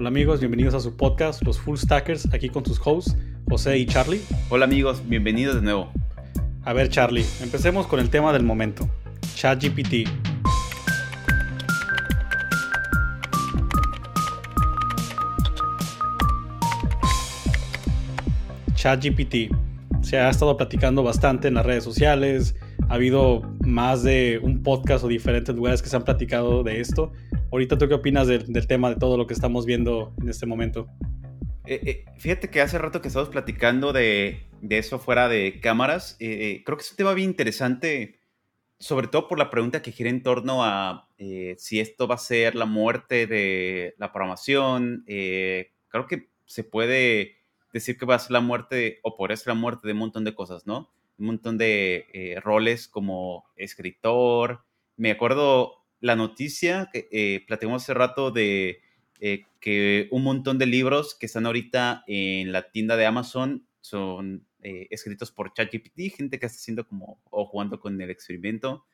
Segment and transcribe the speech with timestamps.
[0.00, 3.84] Hola amigos, bienvenidos a su podcast, Los Full Stackers, aquí con sus hosts, José y
[3.84, 4.22] Charlie.
[4.48, 5.92] Hola amigos, bienvenidos de nuevo.
[6.64, 8.88] A ver Charlie, empecemos con el tema del momento,
[9.34, 10.08] ChatGPT.
[18.72, 19.54] ChatGPT.
[20.00, 22.56] Se ha estado platicando bastante en las redes sociales,
[22.88, 27.12] ha habido más de un podcast o diferentes lugares que se han platicado de esto.
[27.52, 30.86] Ahorita, ¿tú qué opinas del, tema de todo lo que estamos viendo en este momento?
[31.66, 36.16] Eh, eh, fíjate que hace rato que estamos platicando de, eso fuera de cámaras.
[36.20, 38.20] Eh, creo que es un tema bien interesante,
[38.78, 41.08] sobre todo por la pregunta que gira en torno a
[41.56, 45.02] si esto va a ser la muerte de la programación.
[45.06, 47.36] creo que se puede
[47.72, 50.24] decir que va a ser la muerte o por ser la muerte de un montón
[50.24, 50.92] de cosas, ¿no?
[51.18, 54.64] Un montón de roles como escritor.
[54.96, 58.80] Me acuerdo la noticia que eh, platicamos hace rato de
[59.20, 64.46] eh, que un montón de libros que están ahorita en la tienda de Amazon son
[64.62, 68.86] eh, escritos por ChatGPT, gente que está haciendo como o jugando con el experimento.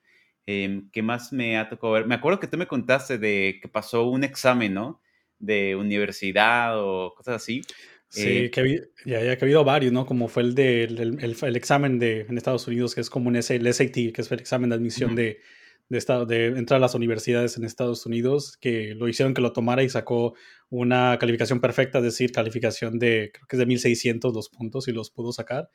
[0.45, 2.07] Em, ¿Qué más me ha tocado ver?
[2.07, 5.01] Me acuerdo que tú me contaste de que pasó un examen, ¿no?
[5.39, 7.63] De universidad o cosas así.
[8.09, 10.07] Sí, que ya, ya, que ha habido varios, ¿no?
[10.07, 13.43] Como fue el de el, examen de en Estados Unidos, que es como un el
[13.43, 15.41] SAT, que es el examen de admisión de,
[15.89, 19.53] de, estado, de entrar a las universidades en Estados Unidos, que lo hicieron que lo
[19.53, 20.35] tomara y sacó
[20.69, 24.93] una calificación perfecta, es decir, calificación de, creo que es de 1600 los puntos y
[24.93, 25.71] los pudo sacar.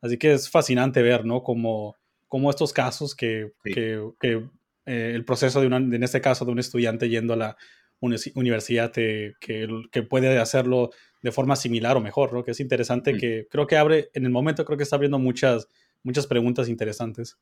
[0.00, 1.42] Así que es fascinante ver, ¿no?
[1.42, 1.96] Como,
[2.28, 4.44] como estos casos que, que, que
[4.86, 7.56] eh, el proceso de, una, en este caso, de un estudiante yendo a la
[8.00, 10.90] universidad que, que puede hacerlo
[11.22, 12.44] de forma similar o mejor, ¿no?
[12.44, 13.18] Que es interesante mm.
[13.18, 15.66] que creo que abre, en el momento creo que está abriendo muchas,
[16.04, 17.36] muchas preguntas interesantes.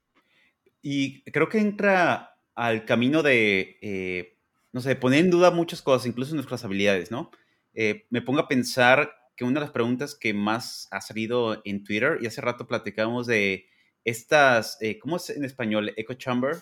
[0.87, 4.37] Y creo que entra al camino de, eh,
[4.71, 7.31] no sé, poner en duda muchas cosas, incluso nuestras habilidades, ¿no?
[7.73, 11.85] Eh, me pongo a pensar que una de las preguntas que más ha salido en
[11.85, 13.67] Twitter, y hace rato platicamos de
[14.05, 15.94] estas, eh, ¿cómo es en español?
[15.97, 16.56] Echo chamber.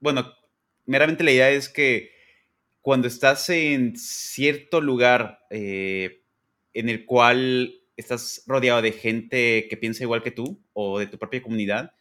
[0.00, 0.32] bueno,
[0.84, 2.10] meramente la idea es que
[2.82, 10.24] cuando estás en cierto lugar en el cual estás rodeado de gente que piensa igual
[10.24, 11.92] que tú o de tu propia comunidad,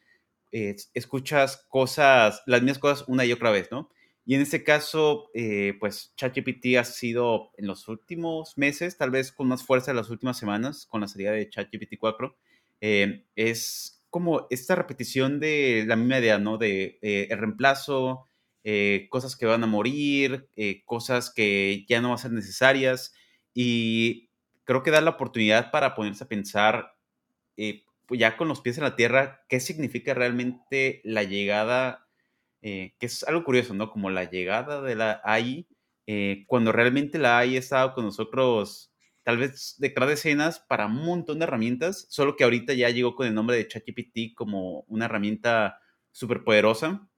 [0.56, 3.90] eh, escuchas cosas, las mismas cosas una y otra vez, ¿no?
[4.26, 9.32] Y en este caso, eh, pues ChatGPT ha sido en los últimos meses, tal vez
[9.32, 12.36] con más fuerza en las últimas semanas, con la salida de ChatGPT 4,
[13.36, 16.58] es como esta repetición de la misma idea, ¿no?
[16.58, 18.30] De el reemplazo,
[18.68, 23.14] eh, cosas que van a morir, eh, cosas que ya no van a ser necesarias.
[23.54, 24.32] Y
[24.64, 26.96] creo que da la oportunidad para ponerse a pensar,
[27.58, 32.08] eh, ya con los pies en la tierra, qué significa realmente la llegada,
[32.62, 33.92] que es algo curioso, ¿no?
[33.92, 35.68] Como la llegada de la AI,
[36.48, 38.92] cuando realmente la AI ha estado con nosotros
[39.24, 43.16] tal vez detrás de escenas para un montón de herramientas, solo que ahorita ya llegó
[43.16, 45.80] con el nombre de ChatGPT como una herramienta
[46.12, 47.10] súper poderosa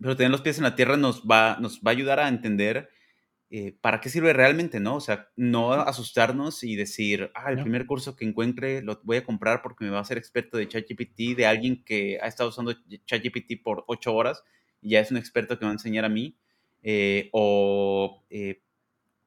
[0.00, 2.90] pero tener los pies en la tierra nos va, nos va a ayudar a entender
[3.56, 4.96] eh, para qué sirve realmente, ¿no?
[4.96, 9.24] O sea, no asustarnos y decir, ah, el primer curso que encuentre lo voy a
[9.24, 12.74] comprar porque me va a hacer experto de ChatGPT, de alguien que ha estado usando
[13.06, 14.42] ChatGPT por ocho horas
[14.82, 16.36] y ya es un experto que va a enseñar a mí.
[16.82, 18.60] Eh, o eh,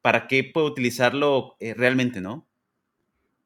[0.02, 2.46] para qué puedo utilizarlo realmente, ¿no?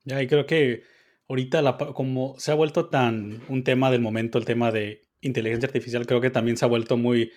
[0.02, 0.82] Ya, y creo que
[1.28, 5.68] ahorita la, como se ha vuelto tan un tema del momento, el tema de inteligencia
[5.68, 7.30] artificial creo que también se ha vuelto muy,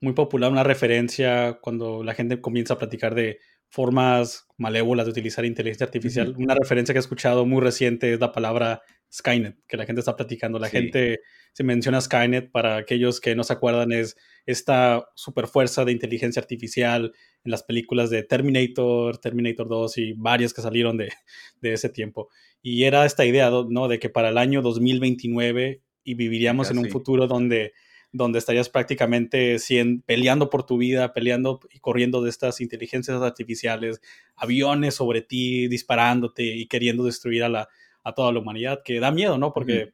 [0.00, 3.38] muy popular, una referencia cuando la gente comienza a platicar de
[3.68, 6.34] formas malévolas de utilizar inteligencia artificial.
[6.36, 10.16] Una referencia que he escuchado muy reciente es la palabra Skynet, que la gente está
[10.16, 10.58] platicando.
[10.58, 11.20] La gente
[11.52, 14.16] se menciona Skynet, para aquellos que no se acuerdan, es
[14.46, 17.12] esta super fuerza de inteligencia artificial
[17.44, 21.12] en las películas de Terminator, Terminator 2 y varias que salieron de,
[21.60, 22.28] de ese tiempo.
[22.62, 23.86] Y era esta idea, ¿no?
[23.86, 27.72] De que para el año 2029 y viviríamos en un futuro donde,
[28.12, 29.56] donde estarías prácticamente
[30.04, 34.00] peleando por tu vida, peleando y corriendo de estas inteligencias artificiales,
[34.36, 37.68] aviones sobre ti, disparándote y queriendo destruir a, la,
[38.02, 39.52] a toda la humanidad, que da miedo, ¿no?
[39.52, 39.90] Porque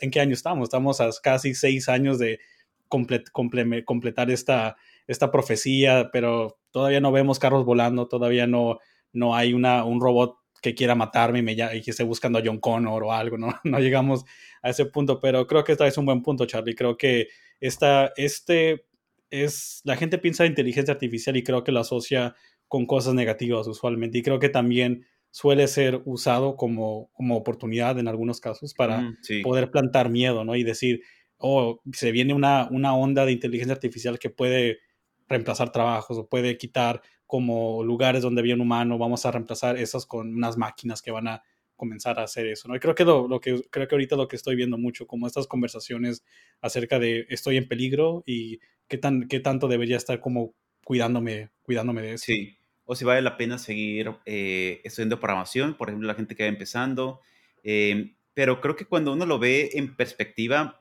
[0.00, 0.64] ¿en qué año estamos?
[0.64, 2.40] Estamos a casi seis años de
[2.88, 4.76] completar esta,
[5.06, 8.78] esta profecía, pero todavía no vemos carros volando, todavía no,
[9.12, 12.42] no hay una, un robot que quiera matarme y, me, y que esté buscando a
[12.44, 13.48] John Connor o algo, ¿no?
[13.64, 14.24] No llegamos
[14.62, 16.74] a ese punto, pero creo que esta es un buen punto, Charlie.
[16.74, 17.28] Creo que
[17.62, 18.84] esta, este
[19.30, 22.34] es, la gente piensa en inteligencia artificial y creo que lo asocia
[22.66, 28.08] con cosas negativas usualmente y creo que también suele ser usado como, como oportunidad en
[28.08, 30.56] algunos casos para mm, poder plantar miedo, ¿no?
[30.56, 31.02] Y decir,
[31.38, 34.80] oh, se viene una, una onda de inteligencia artificial que puede
[35.28, 40.04] reemplazar trabajos o puede quitar como lugares donde había un humano, vamos a reemplazar esas
[40.04, 41.42] con unas máquinas que van a
[41.82, 42.76] comenzar a hacer eso, ¿no?
[42.76, 45.48] Y creo que lo, que creo que ahorita lo que estoy viendo mucho, como estas
[45.48, 46.22] conversaciones
[46.60, 52.02] acerca de estoy en peligro y qué tan qué tanto debería estar como cuidándome, cuidándome
[52.02, 52.26] de eso.
[52.26, 56.44] Sí, o si vale la pena seguir eh, estudiando programación, por ejemplo, la gente que
[56.44, 57.20] va empezando.
[57.64, 60.80] Eh, pero creo que cuando uno lo ve en perspectiva,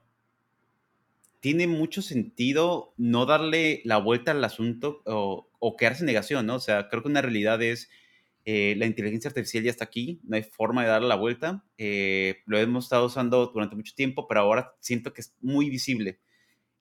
[1.40, 6.58] tiene mucho sentido no darle la vuelta al asunto o, o quedarse en negación, ¿no?
[6.58, 7.90] O sea, creo que una realidad es
[8.46, 11.64] eh, la inteligencia artificial ya está aquí, no hay forma de darle la vuelta.
[11.78, 16.20] lo hemos estado usando durante mucho tiempo, pero ahora siento que es muy visible.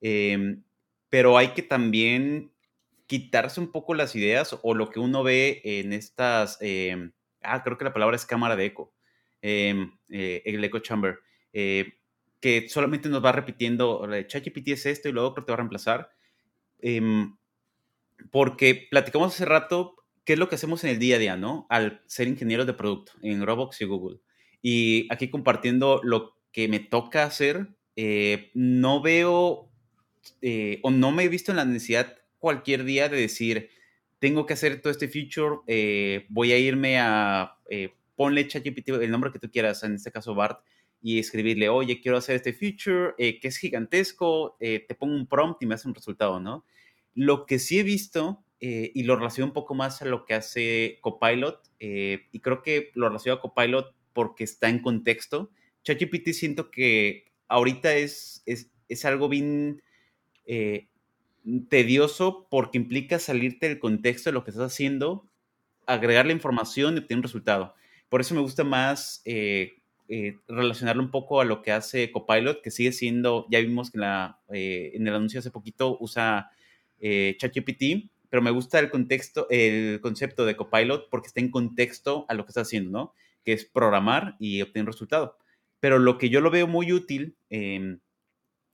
[0.01, 0.63] Em,
[1.09, 2.51] pero hay que también
[3.11, 7.11] quitarse un poco las ideas o lo que uno ve en estas, em,
[7.41, 8.93] ah, creo que la palabra es cámara de eco,
[9.41, 11.19] em, eh, el echo chamber,
[11.53, 11.93] eh,
[12.39, 16.11] que solamente nos va repitiendo, ChatGPT es esto y luego te va a reemplazar.
[16.79, 17.35] Em,
[18.31, 21.67] porque platicamos hace rato qué es lo que hacemos en el día a día, ¿no?
[21.69, 24.19] Al ser ingeniero de producto en Roblox y Google.
[24.61, 29.69] Y aquí compartiendo lo que me toca hacer, eh, no veo
[30.83, 33.69] o no me he visto en la necesidad cualquier día de decir,
[34.21, 39.09] tengo que hacer todo este feature, eh, voy a irme a, eh, ponle ChatGPT el
[39.09, 40.59] nombre que tú quieras, en este caso Bart,
[41.01, 45.63] y escribirle, oye, quiero hacer este feature eh, que es gigantesco, te pongo un prompt
[45.63, 46.65] y me hace un resultado, ¿no?
[47.15, 50.99] Lo que sí he visto, y lo relaciono un poco más a lo que hace
[51.01, 55.49] Copilot, y creo que lo relaciono a Copilot porque está en contexto.
[55.83, 59.81] ChatGPT siento que ahorita es, es, es algo bien
[61.69, 65.27] tedioso porque implica salirte del contexto de lo que estás haciendo,
[65.87, 67.75] agregar la información y obtener un resultado.
[68.09, 69.73] Por eso me gusta más eh,
[70.07, 73.99] eh, relacionarlo un poco a lo que hace Copilot, que sigue siendo, ya vimos que
[73.99, 76.51] la, eh, en el anuncio hace poquito usa
[77.01, 82.33] ChatGPT, pero me gusta el contexto, el concepto de Copilot porque está en contexto a
[82.33, 83.13] lo que está haciendo, ¿no?
[83.45, 85.37] Que es programar y obtener resultado.
[85.79, 87.99] Pero lo que yo lo veo muy útil, em,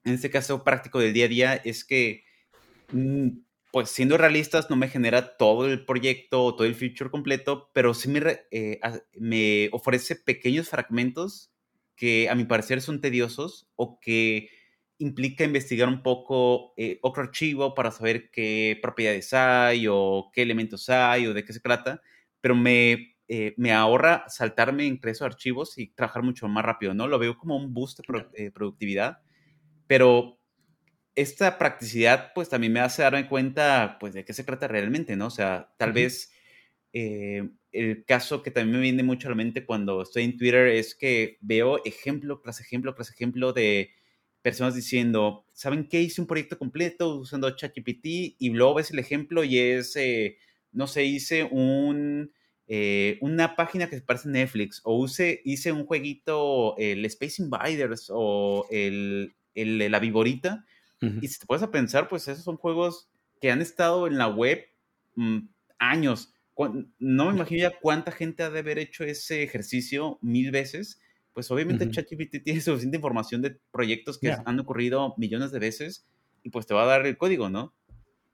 [0.06, 2.24] en este caso práctico del día a día, es que
[2.92, 3.40] Mm,
[3.72, 7.94] pues siendo realistas, no me genera todo el proyecto o todo el feature completo, pero
[7.94, 8.22] sí me,
[8.52, 8.80] eh,
[9.14, 11.52] me ofrece pequeños fragmentos
[11.96, 14.50] que a mi parecer son tediosos o que
[15.00, 20.90] implica investigar un poco eh, otro archivo para saber qué propiedades hay o qué elementos
[20.90, 22.02] hay o de qué se trata,
[22.42, 27.08] pero me, eh, me ahorra saltarme entre esos archivos y trabajar mucho más rápido, ¿no?
[27.08, 28.00] Lo veo como un boost
[28.34, 29.20] de productividad,
[29.88, 30.40] pero
[31.18, 35.28] esta practicidad pues también me hace darme cuenta pues de qué se trata realmente, ¿no?
[35.28, 36.32] O sea, tal vez
[36.94, 40.68] eh, el caso que también me viene mucho a la mente cuando estoy en Twitter
[40.68, 43.92] es que veo ejemplo tras ejemplo tras ejemplo de
[44.48, 46.02] personas diciendo, ¿saben qué?
[46.02, 48.06] Hice un proyecto completo usando ChatGPT
[48.40, 50.38] y luego ves el ejemplo y es, eh,
[50.72, 52.32] no sé, hice un,
[52.70, 57.42] eh, una página que se parece a Netflix o use, hice un jueguito, el Space
[57.42, 60.64] Invaders o el, el, la Viborita
[61.02, 63.10] y si te puedes a pensar, pues esos son juegos
[63.42, 64.66] que han estado en la web
[65.16, 65.40] mm,
[65.78, 66.34] años.
[66.98, 71.02] No me imagino ya cuánta gente ha de haber hecho ese ejercicio mil veces.
[71.38, 76.08] Pues obviamente ChatGPT tiene suficiente información de proyectos que han ocurrido millones de veces
[76.42, 77.76] y pues te va a dar el código, ¿no?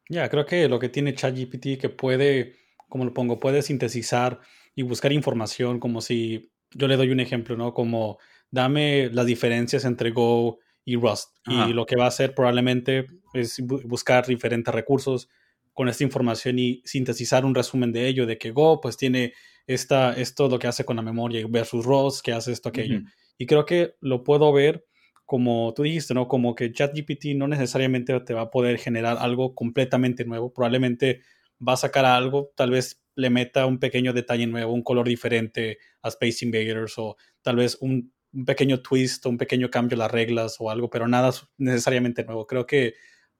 [0.07, 2.55] Ya, creo que lo que tiene ChatGPT que puede,
[2.87, 4.39] como lo pongo, puede sintetizar
[4.73, 7.73] y buscar información como si yo le doy un ejemplo, ¿no?
[7.73, 8.19] Como
[8.51, 11.31] dame las diferencias entre Go y Rust.
[11.45, 15.27] Y lo que va a hacer probablemente es buscar diferentes recursos
[15.73, 19.33] con esta información y sintetizar un resumen de ello, de que Go pues tiene
[19.67, 23.01] esta, esto lo que hace con la memoria versus Rust, que hace esto, aquello.
[23.37, 24.85] Y creo que lo puedo ver
[25.25, 26.27] como tú dijiste, ¿no?
[26.27, 31.21] Como que ChatGPT no necesariamente te va a poder generar algo completamente nuevo, probablemente
[31.65, 35.77] va a sacar algo, tal vez le meta un pequeño detalle nuevo, un color diferente
[36.01, 39.99] a Space Invaders o tal vez un un pequeño twist o un pequeño cambio en
[39.99, 42.47] las reglas o algo, pero nada necesariamente nuevo.
[42.47, 42.95] Creo que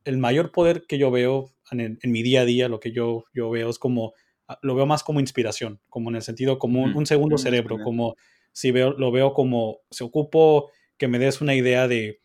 [0.06, 3.50] el mayor poder que yo veo en, mi día a día, lo que yo, yo
[3.50, 4.14] veo es como,
[4.62, 8.16] lo veo más como inspiración, como en el sentido como un, segundo cerebro, como
[8.52, 12.22] si veo, lo veo como, se ocupo que me des una idea de,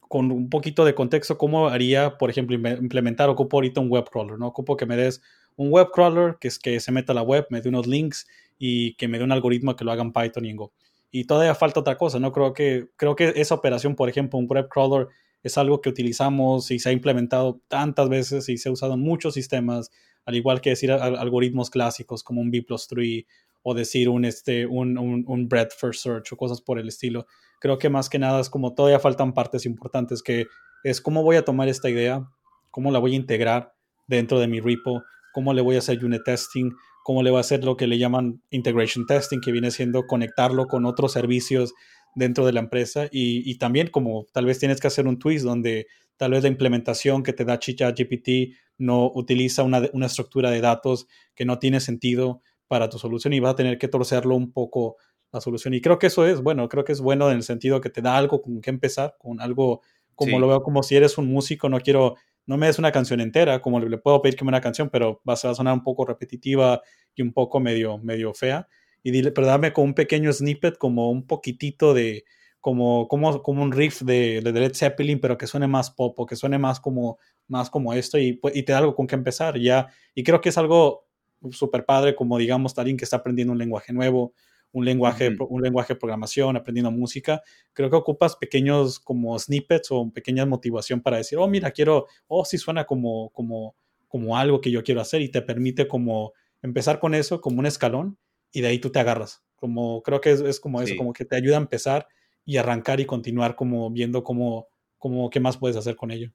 [0.00, 4.38] con un poquito de contexto, cómo haría, por ejemplo, implementar, ocupo ahorita un web crawler,
[4.38, 4.48] ¿no?
[4.48, 5.22] Ocupo que me des
[5.56, 8.26] un web crawler, que es que se meta a la web, me dé unos links
[8.58, 10.72] y que me dé un algoritmo que lo haga en Python y en Go
[11.14, 12.32] y todavía falta otra cosa, ¿no?
[12.32, 15.08] Creo que, creo que esa operación, por ejemplo, un web crawler
[15.42, 19.00] es algo que utilizamos y se ha implementado tantas veces y se ha usado en
[19.00, 19.90] muchos sistemas,
[20.24, 23.24] al igual que decir algoritmos clásicos como un B plus 3
[23.64, 27.26] o decir un, este, un, un, breadth first search o cosas por el estilo.
[27.60, 30.46] Creo que más que nada es como todavía faltan partes importantes que
[30.82, 32.28] es cómo voy a tomar esta idea,
[32.70, 33.74] cómo la voy a integrar
[34.08, 36.72] dentro de mi repo, cómo le voy a hacer unit testing,
[37.04, 40.66] cómo le voy a hacer lo que le llaman integration testing, que viene siendo conectarlo
[40.66, 41.72] con otros servicios
[42.14, 45.86] dentro de la empresa y, también como tal vez tienes que hacer un twist donde
[46.16, 51.06] tal vez la implementación que te da GPT no utiliza una, una, estructura de datos
[51.34, 54.96] que no tiene sentido para tu solución y vas a tener que torcerlo un poco
[55.32, 55.74] la solución.
[55.74, 58.02] Y creo que eso es bueno, creo que es bueno en el sentido que te
[58.02, 59.82] da algo con que empezar, con algo
[60.14, 62.16] como lo veo como si eres un músico, no quiero,
[62.46, 65.20] no me des una canción entera, como le, puedo pedir que me una canción, pero
[65.28, 66.82] va, a sonar un poco repetitiva
[67.14, 68.68] y un poco medio, medio fea.
[69.02, 72.24] Y dile, pero dame con un pequeño snippet, como un poquitito de,
[72.60, 76.26] como, como, como un riff de, de Led Zeppelin, pero que suene más pop o
[76.26, 77.18] que suene más como,
[77.48, 79.88] más como esto y, y te da algo con que empezar ya.
[80.14, 81.08] Y creo que es algo
[81.50, 84.34] súper padre, como digamos, alguien que está aprendiendo un lenguaje nuevo
[84.72, 87.42] un lenguaje, un lenguaje de programación, aprendiendo música,
[87.72, 92.44] creo que ocupas pequeños como snippets o pequeñas motivación para decir, oh, mira, quiero, oh,
[92.44, 93.76] sí suena como, como,
[94.08, 96.32] como algo que yo quiero hacer y te permite como
[96.62, 98.18] empezar con eso como un escalón
[98.52, 99.42] y de ahí tú te agarras.
[99.56, 102.08] Como creo que es, como eso, como que te ayuda a empezar
[102.44, 104.68] y arrancar y continuar como viendo cómo,
[104.98, 106.32] cómo, qué más puedes hacer con ello.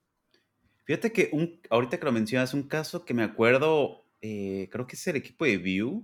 [0.84, 4.96] Fíjate que un, ahorita que lo mencionas, un caso que me acuerdo, eh, creo que
[4.96, 6.02] es el equipo de Vue,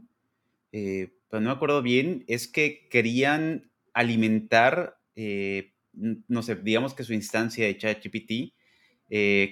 [0.72, 7.04] eh, pero no me acuerdo bien, es que querían alimentar, eh, no sé, digamos que
[7.04, 8.52] su instancia de ChatGPT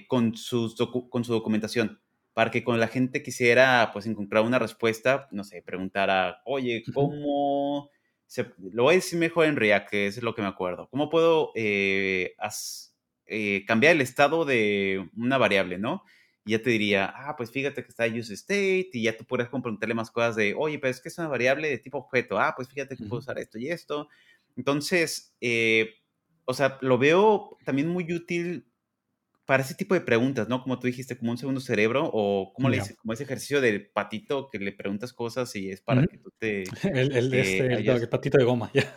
[0.07, 0.75] con, sus
[1.09, 2.02] con su documentación,
[2.33, 7.89] para que cuando la gente quisiera, pues, encontrar una respuesta, no sé, preguntara, oye, ¿cómo...?
[8.25, 10.89] Se, lo voy a decir mejor en React, que es lo que me acuerdo.
[10.89, 11.51] ¿Cómo puedo
[13.67, 16.03] cambiar el estado de una variable, no?
[16.45, 19.49] y ya te diría, ah, pues fíjate que está use state y ya tú podrías
[19.49, 22.53] preguntarle más cosas de, oye, pero es que es una variable de tipo objeto, ah,
[22.55, 24.09] pues fíjate que puedo usar esto y esto.
[24.57, 25.95] Entonces, eh,
[26.45, 28.67] o sea, lo veo también muy útil
[29.45, 30.61] para ese tipo de preguntas, ¿no?
[30.63, 33.87] Como tú dijiste, como un segundo cerebro o como, le dice, como ese ejercicio del
[33.87, 36.63] patito que le preguntas cosas y es para que tú te...
[36.83, 38.93] El, el, este, el, patito de goma, ya.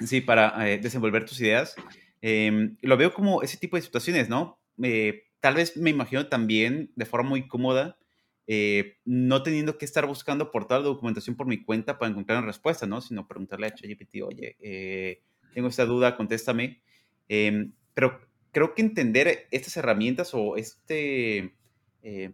[0.00, 1.74] sí, para eh, desenvolver tus ideas.
[2.22, 4.60] Em, lo veo como ese tipo de situaciones, ¿no?
[4.82, 7.98] Eh, tal vez me imagino también de forma muy cómoda,
[8.46, 12.38] eh, no teniendo que estar buscando por toda la documentación por mi cuenta para encontrar
[12.38, 13.00] una respuesta, ¿no?
[13.00, 15.22] Sino preguntarle a ChatGPT, oye, eh,
[15.54, 16.82] tengo esta duda, contéstame.
[17.28, 18.20] Em, pero
[18.56, 21.54] creo que entender estas herramientas o este,
[22.02, 22.32] eh,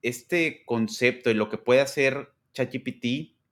[0.00, 3.04] este concepto y lo que puede hacer ChatGPT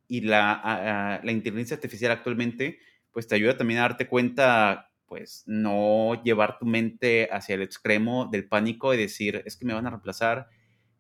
[0.07, 2.79] y la, la inteligencia artificial actualmente,
[3.11, 8.27] pues te ayuda también a darte cuenta pues no llevar tu mente hacia el extremo
[8.31, 10.47] del pánico y decir, es que me van a reemplazar.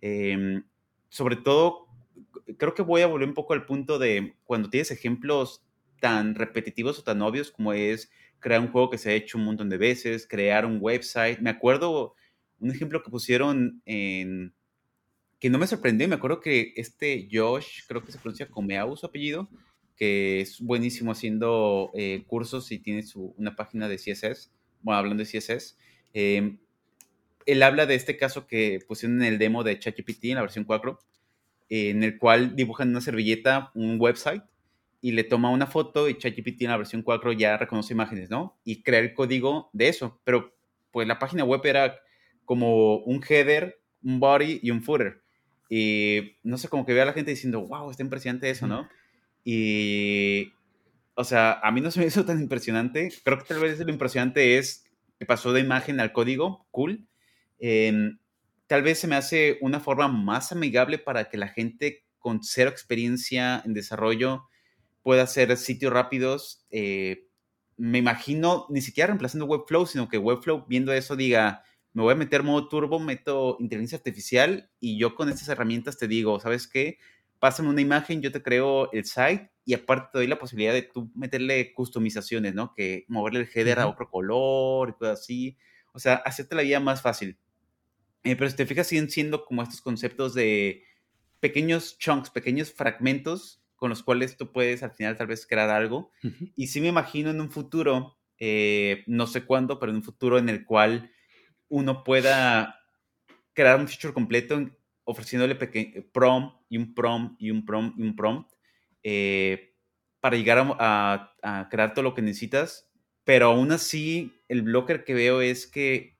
[0.01, 0.65] Em,
[1.11, 1.87] sobre todo,
[2.59, 5.65] creo que voy a volver un poco al punto de cuando tienes ejemplos
[6.01, 9.45] tan repetitivos o tan obvios como es crear un juego que se ha hecho un
[9.45, 11.41] montón de veces, crear un website.
[11.41, 12.15] Me acuerdo
[12.59, 14.55] un ejemplo que pusieron en
[15.39, 19.07] que no me sorprendió, me acuerdo que este Josh, creo que se pronuncia Comeau su
[19.07, 19.49] apellido,
[19.97, 25.25] que es buenísimo haciendo eh, cursos y tiene su, una página de CSS, bueno, hablando
[25.25, 25.79] de CSS.
[26.13, 26.59] Em,
[27.47, 30.65] él habla de este caso que pusieron en el demo de ChatGPT en la versión
[30.65, 30.99] 4,
[31.71, 34.43] en el cual dibujan una servilleta, un website,
[35.01, 38.59] y le toma una foto y ChatGPT en la versión 4 ya reconoce imágenes, ¿no?
[38.65, 40.21] Y crea el código de eso.
[40.25, 40.55] Pero
[40.91, 41.99] pues la página web era
[42.45, 45.23] como un header, un body y un footer.
[45.69, 48.89] Y no sé, como que vea a la gente diciendo, wow, está impresionante eso, ¿no?
[49.45, 50.53] Y,
[51.15, 53.11] o sea, a mí no se me hizo tan impresionante.
[53.25, 54.85] Creo que tal vez lo impresionante es
[55.19, 57.07] que pasó de imagen al código, cool.
[57.59, 58.19] Em,
[58.67, 62.71] tal vez se me hace una forma más amigable para que la gente con cero
[62.71, 64.50] experiencia en desarrollo
[65.11, 66.65] pueda hacer sitios rápidos.
[66.71, 67.27] Eh,
[67.77, 72.17] me imagino ni siquiera reemplazando Webflow, sino que Webflow viendo eso diga, me voy a
[72.17, 76.99] meter modo turbo, meto inteligencia artificial y yo con estas herramientas te digo, ¿sabes qué?
[77.41, 80.83] pásame una imagen, yo te creo el site y aparte te doy la posibilidad de
[80.83, 82.73] tú meterle customizaciones, ¿no?
[82.73, 85.57] Que moverle el header a otro color y cosas así.
[85.93, 87.37] O sea, hacerte la vida más fácil.
[88.23, 90.85] Eh, pero si te fijas, siguen siendo como estos conceptos de
[91.41, 96.13] pequeños chunks, pequeños fragmentos con los cuales tú puedes al final tal vez crear algo.
[96.55, 100.37] Y sí me imagino en un futuro, eh, no sé cuándo, pero en un futuro
[100.37, 101.11] en el cual
[101.71, 102.79] uno pueda
[103.55, 104.71] crear un feature completo
[105.05, 105.55] ofreciéndole
[106.13, 108.53] prom y un prom y un prom y un prompt
[109.03, 109.75] eh,
[110.21, 112.87] para llegar a, crear todo lo que necesitas.
[113.25, 116.19] Pero aún así, el blocker que veo es que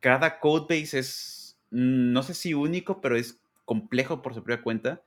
[0.00, 5.02] cada codebase es, mm, no sé si único, pero es complejo por su propia cuenta.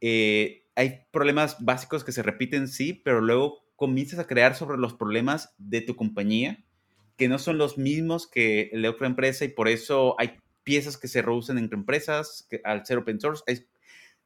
[0.00, 4.94] Eh, hay problemas básicos que se repiten, sí, pero luego comienzas a crear sobre los
[4.94, 6.64] problemas de tu compañía,
[7.16, 11.08] que no son los mismos que de otra empresa y por eso hay piezas que
[11.08, 13.42] se reducen entre empresas que, al ser open source.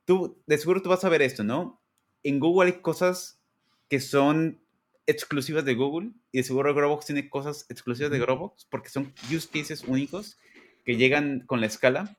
[0.05, 1.81] tú, de seguro tú vas a ver esto, ¿no?
[2.23, 3.41] En Google hay cosas
[3.89, 4.63] que son
[5.07, 9.49] exclusivas de Google y de seguro Dropbox tiene cosas exclusivas de Dropbox porque son use
[9.49, 10.37] cases únicos
[10.85, 12.19] que llegan con la escala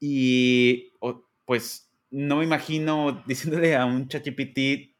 [0.00, 0.92] y
[1.46, 1.83] pues
[2.14, 4.94] no me imagino diciéndole a un ChatGPT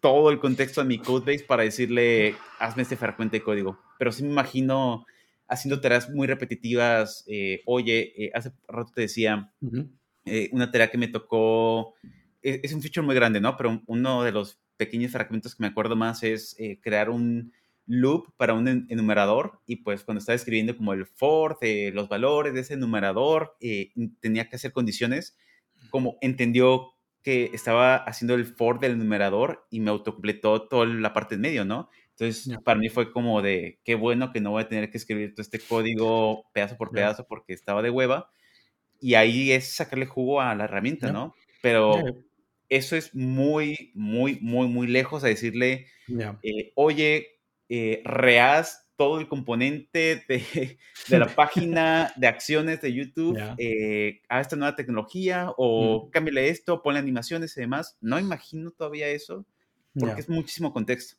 [0.00, 4.22] todo el contexto de mi codebase para decirle hazme este fragmento de código, pero sí
[4.22, 5.06] me imagino
[5.48, 7.24] haciendo tareas muy repetitivas.
[7.26, 9.52] Eh, oye, eh, hace rato te decía
[10.24, 11.94] eh, una tarea que me tocó,
[12.40, 13.56] es, es, un feature muy grande, ¿no?
[13.56, 17.52] Pero uno de los pequeños fragmentos que me acuerdo más es crear un
[17.86, 22.54] loop para un enumerador y pues cuando estaba escribiendo como el for de los valores
[22.54, 23.56] de ese enumerador,
[24.20, 25.36] tenía que hacer condiciones,
[25.88, 31.34] como entendió que estaba haciendo el for del enumerador y me autocompletó toda la parte
[31.34, 31.88] en medio, ¿no?
[32.10, 35.34] Entonces, para mí fue como de, qué bueno que no voy a tener que escribir
[35.34, 38.30] todo este código pedazo por pedazo porque estaba de hueva.
[39.00, 41.34] Y ahí es sacarle jugo a la herramienta, ¿no?
[41.62, 41.94] Pero
[42.68, 45.86] eso es muy, muy, muy, muy lejos a decirle,
[46.42, 50.76] eh, oye, eh, reaz todo el componente de,
[51.08, 56.10] de, la página de acciones de YouTube eh, a esta nueva tecnología o mm.
[56.10, 57.96] cámbiale esto, ponle animaciones y demás.
[58.02, 59.46] No imagino todavía eso
[59.98, 61.16] porque es muchísimo contexto.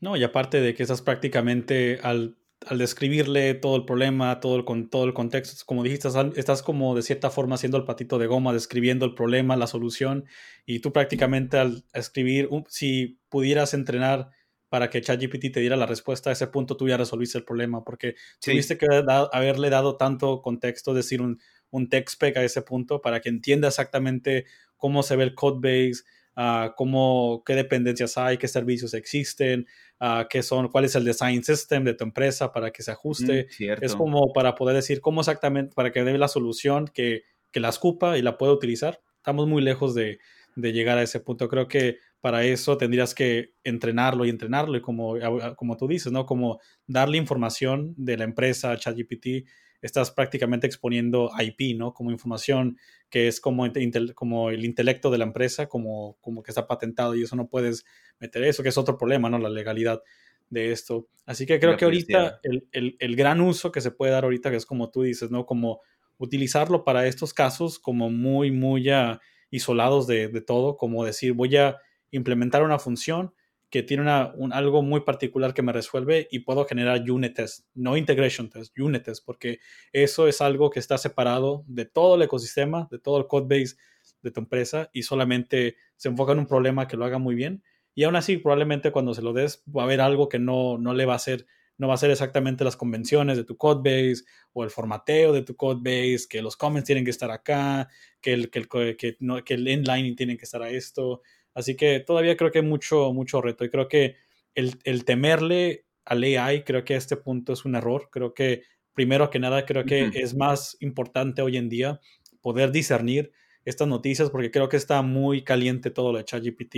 [0.00, 2.36] No, y aparte de que estás prácticamente al,
[2.68, 6.94] al describirle todo el problema, todo el, con, todo el contexto, como dijiste, estás, como
[6.94, 10.24] de cierta forma haciendo el patito de goma, describiendo el problema, la solución,
[10.66, 14.30] y tú prácticamente al escribir, si pudieras entrenar
[14.74, 17.84] para que ChatGPT te diera la respuesta a ese punto, tú ya resolviste el problema,
[17.84, 18.88] porque tuviste que
[19.32, 21.38] haberle dado tanto contexto, decir un,
[21.70, 25.60] un text spec a ese punto para que entienda exactamente cómo se ve el code
[25.62, 26.02] base,
[26.36, 29.68] uh, cómo, qué dependencias hay, qué servicios existen,
[30.00, 33.46] uh, qué son, cuál es el design system de tu empresa para que se ajuste.
[33.80, 37.68] es como para poder decir cómo exactamente, para que dé la solución que, que la
[37.68, 39.00] escupa y la pueda utilizar.
[39.18, 40.18] Estamos muy lejos de,
[40.56, 41.48] de llegar a ese punto.
[41.48, 45.16] Creo que para eso tendrías que entrenarlo y entrenarlo y como,
[45.56, 46.24] como tú dices, ¿no?
[46.24, 49.46] Como darle información de la empresa a ChatGPT
[49.82, 51.92] estás prácticamente exponiendo IP, ¿no?
[51.92, 52.78] Como información
[53.10, 53.70] que es como,
[54.14, 57.84] como el intelecto de la empresa, como, como que está patentado y eso no puedes
[58.18, 59.38] meter eso, que es otro problema, ¿no?
[59.38, 60.02] La legalidad
[60.48, 61.06] de esto.
[61.26, 64.50] Así que creo que ahorita el, el, el, gran uso que se puede dar ahorita,
[64.50, 65.44] que es como tú dices, ¿no?
[65.44, 65.82] Como
[66.16, 71.54] utilizarlo para estos casos como muy, muy ya isolados de, de todo, como decir, voy
[71.58, 71.76] a
[72.16, 73.34] implementar una función
[73.70, 74.04] que tiene
[74.36, 78.78] un, algo muy particular que me resuelve y puedo generar unit test, no integration test,
[78.78, 79.58] unit test, porque
[79.92, 83.76] eso es algo que está separado de todo el ecosistema, de todo el code base
[84.22, 87.64] de tu empresa y solamente se enfoca en un problema que lo haga muy bien.
[87.96, 90.94] Y aún así, probablemente cuando se lo des, va a haber algo que no, no
[90.94, 91.46] le va a hacer,
[91.76, 95.42] no va a ser exactamente las convenciones de tu code base o el formateo de
[95.42, 97.88] tu code base, que los comments tienen que estar acá,
[98.20, 101.22] que el, que el, que, no, que el inline tiene que estar a esto.
[101.54, 104.16] Así que todavía creo que hay mucho, mucho reto y creo que
[104.54, 108.08] el, el temerle al AI, creo que a este punto es un error.
[108.10, 108.62] Creo que
[108.92, 112.00] primero que nada, creo que es más importante hoy en día
[112.40, 113.32] poder discernir
[113.64, 116.76] estas noticias porque creo que está muy caliente todo lo de ChatGPT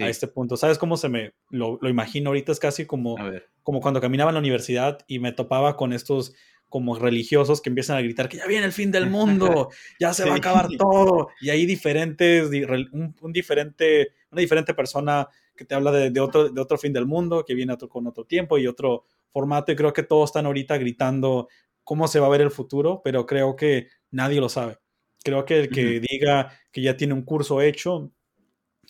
[0.00, 0.56] a este punto.
[0.56, 2.52] ¿Sabes cómo se me lo, lo imagino ahorita?
[2.52, 3.16] Es casi como,
[3.62, 6.34] como cuando caminaba en la universidad y me topaba con estos
[6.72, 9.68] como religiosos que empiezan a gritar que ya viene el fin del mundo,
[10.00, 11.28] ya se va a acabar todo.
[11.38, 16.78] Y hay diferentes, un, diferente, una diferente persona que te habla de, otro, de otro
[16.78, 19.70] fin del mundo, que viene otro, con otro tiempo y otro formato.
[19.70, 21.48] Y creo que todos están ahorita gritando
[21.84, 24.78] cómo se va a ver el futuro, pero creo que nadie lo sabe.
[25.22, 28.14] Creo que el que diga que ya tiene un curso hecho,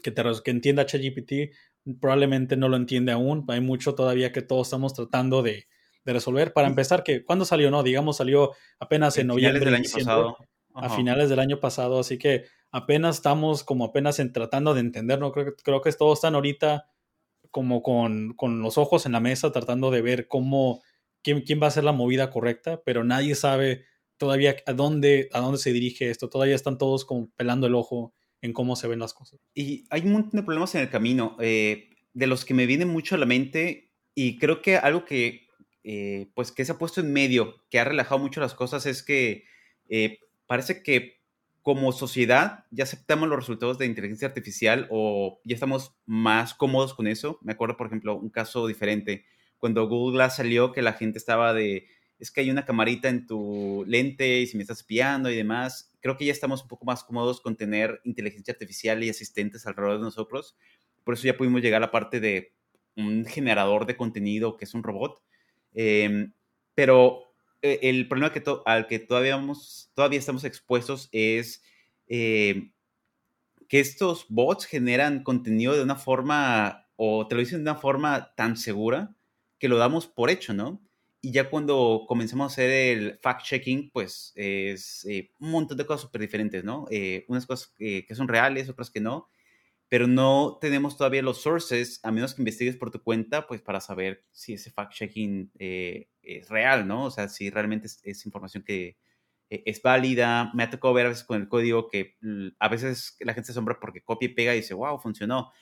[0.04, 1.52] que, te, que entienda ChatGPT,
[2.00, 3.44] probablemente no lo entiende aún.
[3.48, 5.66] Hay mucho todavía que todos estamos tratando de,
[6.04, 6.52] de resolver.
[6.52, 7.70] Para empezar, que ¿cuándo salió?
[7.70, 9.64] No, digamos, salió apenas en, noviembre.
[9.64, 10.36] Del año pasado.
[10.74, 15.18] A finales del año pasado, así que apenas estamos como apenas en tratando de entender,
[15.18, 15.30] ¿no?
[15.30, 16.86] Creo, creo que todos están ahorita
[17.50, 20.80] como con, con, los ojos en la mesa tratando de ver cómo,
[21.22, 23.84] quién, quién va a ser la movida correcta, pero nadie sabe
[24.16, 26.30] todavía a dónde, a dónde se dirige esto.
[26.30, 29.40] Todavía están todos como pelando el ojo en cómo se ven las cosas.
[29.54, 32.88] Y hay un montón de problemas en el camino, eh, de los que me vienen
[32.88, 35.46] mucho a la mente, y creo que algo que
[35.84, 39.02] eh, pues que se ha puesto en medio, que ha relajado mucho las cosas, es
[39.02, 39.44] que
[39.88, 41.22] eh, parece que
[41.62, 47.06] como sociedad ya aceptamos los resultados de inteligencia artificial o ya estamos más cómodos con
[47.06, 47.38] eso.
[47.42, 49.24] Me acuerdo, por ejemplo, un caso diferente.
[49.58, 51.86] Cuando Google salió, que la gente estaba de,
[52.18, 55.92] es que hay una camarita en tu lente y si me estás espiando y demás.
[56.00, 59.98] Creo que ya estamos un poco más cómodos con tener inteligencia artificial y asistentes alrededor
[59.98, 60.56] de nosotros.
[61.04, 62.54] Por eso ya pudimos llegar a parte de
[62.96, 65.22] un generador de contenido que es un robot
[65.74, 66.32] Em,
[66.74, 69.40] pero eh, el problema que al que todavía,
[69.94, 71.62] todavía estamos expuestos es
[72.08, 72.72] eh,
[73.68, 78.34] que estos bots generan contenido de una forma, o te lo dicen de una forma
[78.36, 79.14] tan segura,
[79.58, 80.82] que lo damos por hecho, ¿no?
[81.20, 86.02] Y ya cuando comenzamos a hacer el fact-checking, pues es eh, un montón de cosas
[86.02, 86.86] súper diferentes, ¿no?
[87.28, 89.28] unas cosas que son reales, otras que no
[89.92, 93.78] pero no tenemos todavía los sources, a menos que investigues por tu cuenta, pues para
[93.78, 97.04] saber si ese fact-checking eh, es real, ¿no?
[97.04, 98.96] O sea, si realmente es, información que
[99.50, 100.50] eh, es válida.
[100.54, 102.16] Me ha tocado ver a veces con el código que
[102.58, 105.52] a veces la gente se asombra porque copia y pega y dice, wow, funcionó.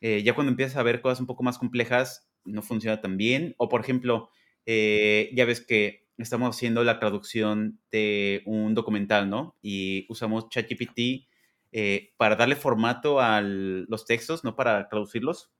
[0.00, 3.56] Eh, ya cuando empiezas a ver cosas un poco más complejas, no funciona tan bien.
[3.58, 4.30] O, por ejemplo,
[4.66, 9.56] ya ves que estamos haciendo la traducción de un documental, ¿no?
[9.60, 11.28] Y usamos ChatGPT
[11.72, 15.52] eh, para darle formato a los textos, no para traducirlos.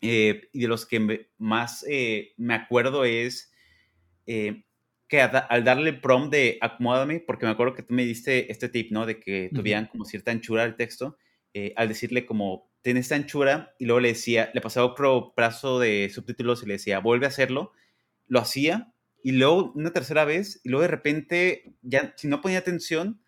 [0.00, 3.50] Eh, y de los que más eh, me acuerdo es
[4.26, 8.68] que al darle el prompt de acomódame, porque me acuerdo que tú me diste este
[8.68, 9.06] tip, ¿no?
[9.06, 11.16] De que tuvieran como cierta anchura el texto,
[11.76, 16.10] al decirle como, ten esta anchura, y luego le decía, le pasaba otro plazo de
[16.12, 17.72] subtítulos y le decía, vuelve a hacerlo,
[18.26, 22.58] lo hacía, y luego una tercera vez, y luego de repente, ya si no ponía
[22.58, 23.20] atención,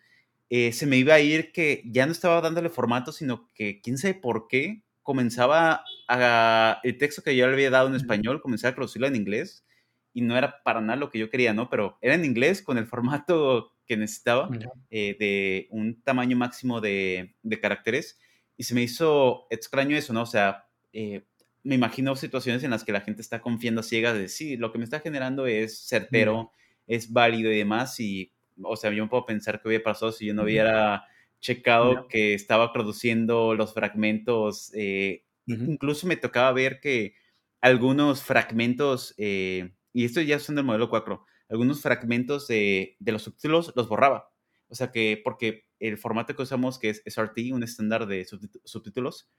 [0.50, 3.98] eh, se me iba a ir que ya no estaba dándole formato, sino que quién
[3.98, 8.72] sabe por qué comenzaba a, el texto que yo le había dado en español, comenzaba
[8.72, 9.64] a traducirlo en inglés
[10.12, 11.70] y no era para nada lo que yo quería, ¿no?
[11.70, 14.50] Pero era en inglés con el formato que necesitaba
[14.90, 18.18] eh, de un tamaño máximo de, de, caracteres
[18.56, 20.22] y se me hizo extraño eso, ¿no?
[20.22, 21.24] O sea, eh,
[21.62, 24.72] me imagino situaciones en las que la gente está confiando a ciegas de sí, lo
[24.72, 26.52] que me está generando es certero,
[26.86, 30.26] es válido y demás y o sea, yo me puedo pensar que hubiera pasado si
[30.26, 31.04] yo no hubiera
[31.40, 34.72] checado que estaba produciendo los fragmentos.
[34.74, 37.14] Eh, incluso me tocaba ver que
[37.60, 43.72] algunos fragmentos, eh, y esto ya son del modelo 4, algunos fragmentos de, los subtítulos
[43.74, 44.30] los borraba.
[44.68, 48.26] O sea que, porque el formato que usamos, que es SRT, un estándar de
[48.64, 49.30] subtítulos,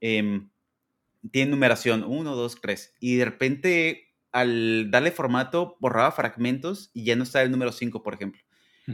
[0.00, 0.50] em,
[1.32, 2.94] tiene numeración 1, 2, 3.
[3.00, 8.02] Y de repente, al darle formato, borraba fragmentos y ya no está el número 5,
[8.02, 8.40] por ejemplo.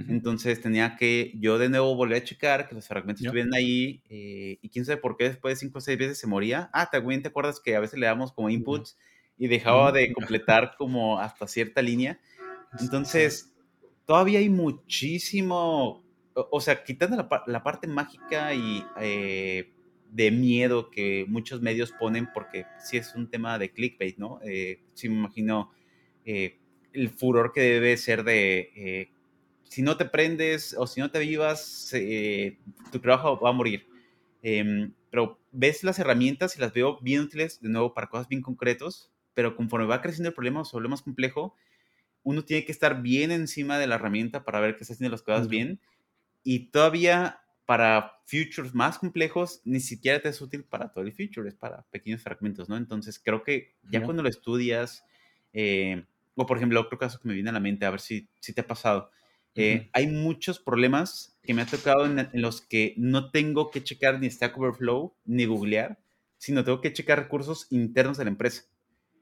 [0.09, 4.59] Entonces tenía que yo de nuevo volver a checar que los fragmentos estuvieran ahí eh,
[4.61, 6.69] y quién sabe por qué después de cinco o seis veces se moría.
[6.73, 8.99] Ah, también te acuerdas que a veces le damos como inputs
[9.39, 12.19] y dejaba de completar como hasta cierta línea.
[12.81, 13.55] Entonces,
[14.05, 16.05] todavía hay muchísimo,
[16.35, 19.73] o, sea, quitando la, parte mágica y eh,
[20.11, 24.41] de miedo que muchos medios ponen, porque sí es un tema de clickbait, ¿no?
[24.45, 25.71] Eh, sí me imagino
[26.25, 29.13] el furor que debe ser de
[29.69, 32.59] si no te prendes o si no te vivas, eh,
[32.93, 33.87] tu trabajo va a morir.
[34.43, 38.43] Em, pero ves las herramientas y las veo bien útiles, de nuevo, para cosas bien
[38.43, 41.55] concretos, pero conforme va creciendo el problema o se vuelve más complejo,
[42.23, 45.23] uno tiene que estar bien encima de la herramienta para ver que está haciendo las
[45.23, 45.81] cosas bien.
[46.43, 51.49] Y todavía para futures más complejos, ni siquiera te es útil para todo el future,
[51.49, 52.77] es para pequeños fragmentos, ¿no?
[52.77, 55.05] Entonces creo que ya cuando lo estudias,
[55.53, 58.29] eh, o por ejemplo, otro caso que me viene a la mente, a ver si,
[58.41, 59.11] si te ha pasado,
[59.55, 64.21] eh, hay muchos problemas que me ha tocado en, los que no tengo que checar
[64.21, 65.99] ni Stack Overflow ni googlear,
[66.39, 68.65] sino tengo que checar recursos internos de la empresa.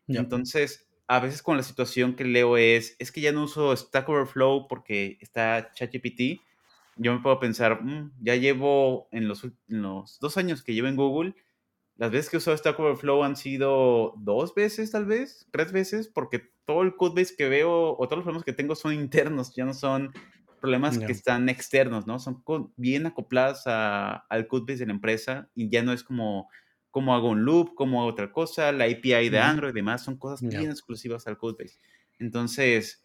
[0.09, 4.09] Entonces, a veces con la situación que leo es, es que ya no uso Stack
[4.09, 6.41] Overflow porque está ChatGPT,
[6.97, 10.89] yo me puedo pensar, mm, ya llevo en los, en los dos años que llevo
[10.89, 11.35] en Google,
[12.03, 16.09] las veces que he usado Stack Overflow han sido dos veces, tal vez, tres veces,
[16.09, 19.65] porque todo el codebase que veo o todos los problemas que tengo son internos, ya
[19.65, 20.13] no son
[20.61, 22.19] problemas que están externos, ¿no?
[22.19, 22.43] Son
[22.75, 26.51] bien acoplados al codebase de la empresa y ya no es como
[26.91, 30.19] cómo hago un loop, cómo hago otra cosa, la API de Android y demás, son
[30.19, 31.79] cosas bien exclusivas al codebase.
[32.19, 33.05] Entonces,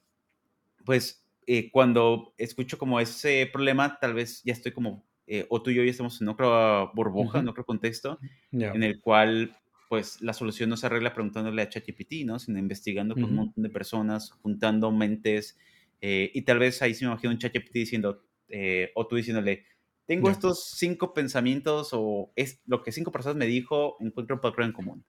[0.86, 5.70] pues eh, cuando escucho como ese problema, tal vez ya estoy como eh, o tú
[5.72, 8.18] y yo ya estamos en otra burbuja, en otro contexto,
[8.52, 9.56] en el cual
[9.90, 12.40] pues la solución no se arregla preguntándole a ChatGPT, ¿no?
[12.40, 15.58] Sino investigando con un montón de personas, juntando mentes,
[16.02, 19.66] eh, y tal vez ahí se me imagino un ChatGPT diciendo, eh, o tú diciéndole,
[20.06, 24.68] tengo estos cinco pensamientos o es lo que cinco personas me dijo, encuentro un patrón
[24.68, 25.06] en común.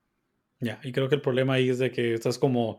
[0.61, 2.79] Ya, y creo que el problema ahí es de que estás como,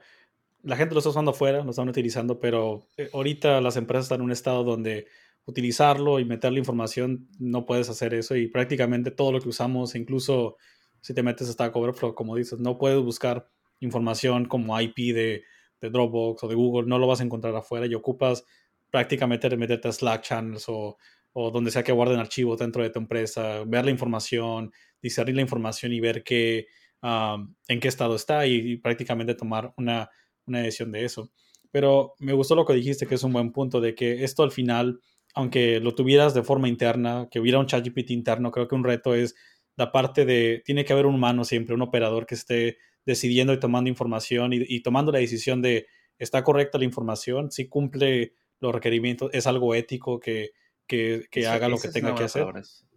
[0.63, 4.25] la gente lo está usando afuera, lo están utilizando, pero ahorita las empresas están en
[4.25, 5.07] un estado donde
[5.49, 10.57] utilizarlo y meterle información, no puedes hacer eso y prácticamente todo lo que usamos, incluso
[11.01, 15.43] si te metes a Stack Overflow, como dices, no puedes buscar información como IP de,
[15.81, 18.45] de, Dropbox o de Google, no lo vas a encontrar afuera y ocupas
[18.91, 20.97] prácticamente meterte a Slack channels o,
[21.33, 25.41] o donde sea que guarden archivos dentro de tu empresa, ver la información, discernir la
[25.41, 26.67] información y ver qué,
[27.01, 30.09] en qué estado está y, prácticamente tomar una,
[30.45, 31.31] una decisión de eso.
[31.71, 34.51] Pero me gustó lo que dijiste, que es un buen punto, de que esto al
[34.51, 34.99] final,
[35.35, 39.13] aunque lo tuvieras de forma interna, que hubiera un ChatGPT interno, creo que un reto
[39.15, 39.35] es
[39.75, 43.59] la parte de, tiene que haber un humano siempre, un operador que esté decidiendo y
[43.59, 45.87] tomando información y, tomando la decisión de,
[46.17, 47.51] ¿está correcta la información?
[47.51, 50.51] Si cumple los requerimientos, es algo ético que,
[50.85, 52.45] que, haga lo que tenga que hacer.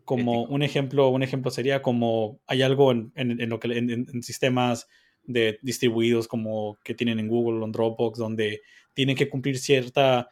[0.05, 4.89] Como un ejemplo, un ejemplo sería como hay algo en, en, lo que en, sistemas
[5.23, 8.61] de distribuidos como que tienen en Google o en Dropbox donde
[8.93, 10.29] tienen que cumplir cierta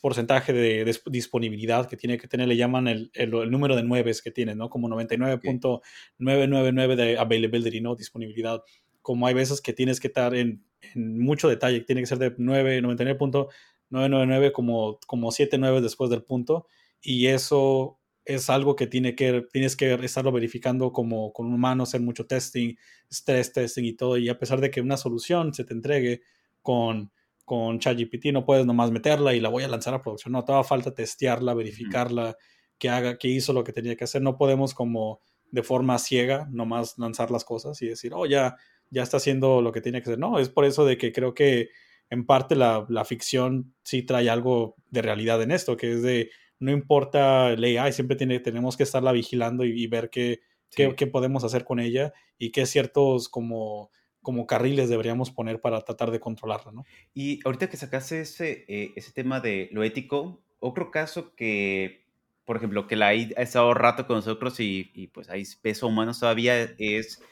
[0.00, 4.30] porcentaje de, disponibilidad que tiene que tener, le llaman el, el, número de nueves que
[4.30, 4.70] tiene, ¿no?
[4.70, 7.96] Como 99.999 de availability, ¿no?
[7.96, 8.62] Disponibilidad.
[9.02, 12.34] Como hay veces que tienes que estar en, en mucho detalle, tiene que ser de
[12.36, 16.66] 9, 99.999 como, como 7 9 después del punto.
[17.00, 21.84] Y eso es algo que, tiene que tienes que estarlo verificando como con un humano,
[21.84, 22.74] hacer mucho testing,
[23.10, 24.18] stress testing y todo.
[24.18, 26.22] Y a pesar de que una solución se te entregue
[26.60, 27.12] con,
[27.46, 30.32] con ChatGPT, no puedes nomás meterla y la voy a lanzar a producción.
[30.32, 32.36] No, toda falta testearla, verificarla,
[32.76, 34.20] que haga, que hizo lo que tenía que hacer.
[34.20, 38.56] No podemos como de forma ciega nomás lanzar las cosas y decir, oh, ya,
[38.90, 40.18] ya está haciendo lo que tiene que hacer.
[40.18, 41.70] No, es por eso de que creo que
[42.10, 46.30] en parte la, la ficción sí trae algo de realidad en esto, que es de
[46.58, 51.44] no importa el AI, siempre tiene, tenemos que estarla vigilando y, ver qué, qué, podemos
[51.44, 53.90] hacer con ella y qué ciertos como,
[54.26, 56.84] como carriles deberíamos poner para tratar de controlarla, ¿no?
[57.14, 62.08] Y ahorita que sacaste ese, eh, ese tema de lo ético, otro caso que,
[62.44, 66.60] por ejemplo, que la ha estado rato con nosotros y, pues hay peso humano todavía
[66.76, 67.22] es,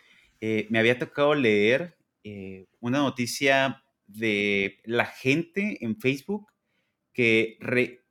[0.41, 6.47] eh, me había tocado leer eh, una noticia de la gente en Facebook
[7.13, 7.59] que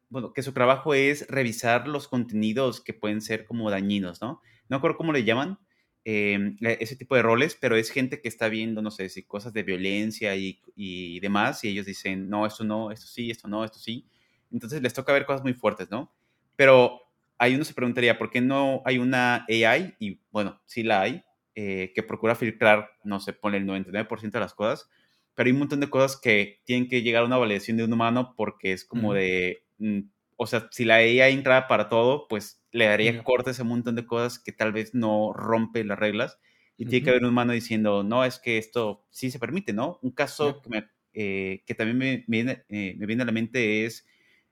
[0.09, 4.41] bueno, que su trabajo es revisar los contenidos que pueden ser como dañinos, ¿no?
[4.67, 5.57] No recuerdo cómo le llaman,
[6.05, 9.53] em, ese tipo de roles, pero es gente que está viendo, no sé, si cosas
[9.53, 13.63] de violencia y, y, demás, y ellos dicen, no, esto no, esto sí, esto no,
[13.63, 14.07] esto sí.
[14.51, 16.13] Entonces les toca ver cosas muy fuertes, ¿no?
[16.55, 17.01] Pero
[17.37, 19.95] ahí uno se preguntaría, ¿por qué no hay una AI?
[19.99, 21.23] Y bueno, sí la hay,
[21.55, 24.89] eh, que procura filtrar, no sé, pone el 99% de las cosas,
[25.35, 27.93] pero hay un montón de cosas que tienen que llegar a una validación de un
[27.93, 29.99] humano porque es como de, Mm,
[30.37, 33.95] o sea, si la IA entra para todo, pues le daría cortes a un montón
[33.95, 36.39] de cosas que tal vez no rompe las reglas.
[36.77, 39.99] Y tiene que haber un humano diciendo, no, es que esto sí se permite, ¿no?
[40.01, 44.05] Un caso que, eh, que, también me, viene, eh, me, viene, a la mente es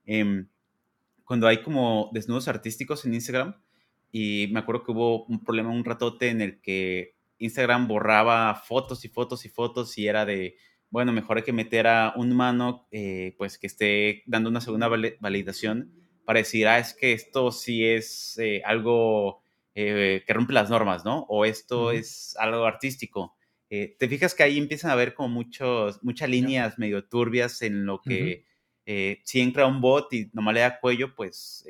[0.05, 0.47] em,
[1.25, 3.55] cuando hay como desnudos artísticos en Instagram.
[4.11, 9.03] Y me acuerdo que hubo un problema, un ratote en el que Instagram borraba fotos
[9.03, 10.57] y fotos y fotos y era de,
[10.91, 14.89] bueno, mejor hay que meter a un humano eh, pues que esté dando una segunda
[14.89, 15.89] validación
[16.25, 19.41] para decir, ah, es que esto sí es eh, algo
[19.73, 21.25] eh, que rompe las normas, ¿no?
[21.29, 23.35] O esto es algo artístico.
[23.69, 28.01] Te fijas que ahí empiezan a haber como muchos, muchas líneas medio turbias en lo
[28.01, 28.43] que
[29.23, 31.65] si entra un bot y nomás le da cuello, pues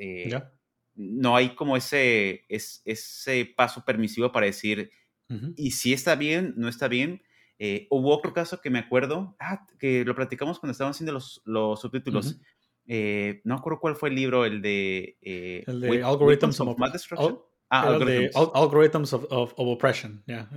[0.96, 4.90] no hay como ese, ese paso permisivo para decir,
[5.54, 7.22] y si está bien, no está bien,
[7.64, 11.42] eh, hubo otro caso que me acuerdo, ah, que lo platicamos cuando estábamos haciendo los,
[11.44, 12.40] los subtítulos.
[12.88, 15.16] eh, no acuerdo cuál fue el libro, el de...
[15.22, 17.38] Eh, el de Algorithms of, Mass Destruction.
[17.68, 18.34] ah, algorithms.
[18.34, 20.50] De algorithms of, of, Oppression, ya.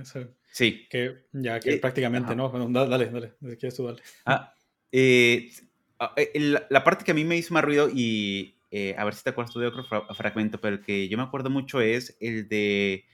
[0.50, 0.88] sí.
[0.90, 2.48] Que, ya, que eh, prácticamente, ¿no?
[2.48, 4.02] dale, dale, dale, quieres tú, dale.
[4.24, 4.52] Ah,
[4.90, 5.52] eh,
[6.00, 8.58] ah la, la, parte que a mí me hizo más ruido y
[8.96, 11.50] a ver si te acuerdas tú de otro fragmento, pero el que yo me acuerdo
[11.50, 13.04] mucho es el de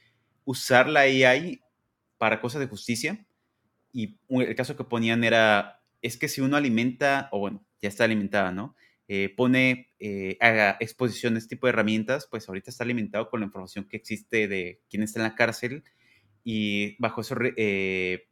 [0.47, 1.61] usar la AI
[2.17, 3.27] para cosas de justicia
[3.93, 8.05] y el caso que ponían era, es que si uno alimenta, o bueno, ya está
[8.05, 8.75] alimentada, ¿no?
[9.09, 13.47] Eh, pone eh, a exposición este tipo de herramientas, pues ahorita está alimentado con la
[13.47, 15.85] información que existe de quién está en la cárcel
[16.45, 18.29] y bajo eso, eh,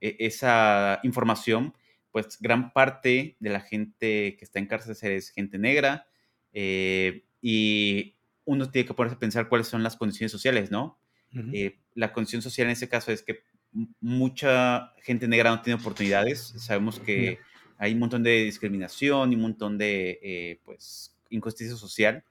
[0.00, 1.72] e, esa información,
[2.10, 6.08] pues gran parte de la gente que está en cárcel es gente negra
[6.52, 10.98] y uno tiene que ponerse a pensar cuáles son las condiciones sociales, ¿no?
[11.94, 13.42] la condición social en ese caso es que
[14.00, 16.54] mucha gente negra no tiene oportunidades.
[16.56, 17.38] Sabemos que
[17.78, 22.24] hay un montón de discriminación y un montón de eh, pues, injusticia social.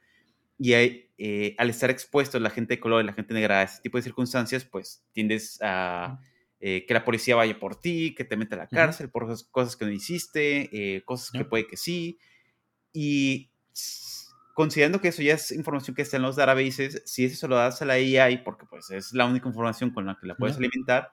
[0.59, 3.81] Y eh, al estar expuesto la gente de color y la gente negra a ese
[3.81, 6.19] tipo de circunstancias, pues tiendes a
[6.59, 9.75] eh, que la policía vaya por ti, que te meta a la cárcel por cosas
[9.75, 12.17] que no hiciste, cosas que puede que sí.
[12.91, 13.51] Y
[14.57, 17.57] considerando que eso ya es información que está en los databases, si eso se lo
[17.57, 20.57] das a la AI, porque pues es la única información con la que la puedes
[20.57, 21.11] alimentar,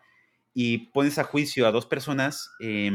[0.54, 2.90] y pones a juicio a dos personas, eh,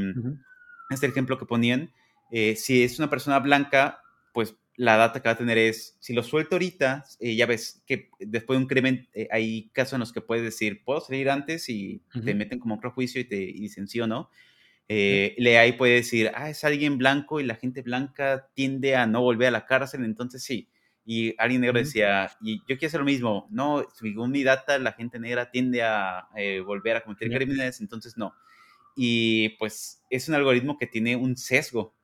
[0.90, 1.94] este ejemplo que ponían,
[2.32, 4.02] eh, si es una persona blanca,
[4.34, 7.84] pues la data que va a tener es, si lo suelto ahorita, eh, ya ves
[7.86, 11.30] que después de un crimen eh, hay casos en los que puedes decir, puedo salir
[11.30, 14.30] antes y te meten como otro juicio y te dicen sí o no.
[14.88, 19.06] Eh, Lea y puede decir, ah, es alguien blanco y la gente blanca tiende a
[19.06, 20.70] no volver a la cárcel, entonces sí.
[21.12, 24.92] Y alguien negro decía, y yo quiero hacer lo mismo, no, según mi data, la
[24.92, 28.36] gente negra tiende a eh, volver a cometer crímenes, entonces no.
[28.96, 31.96] Y pues es un algoritmo que tiene un sesgo.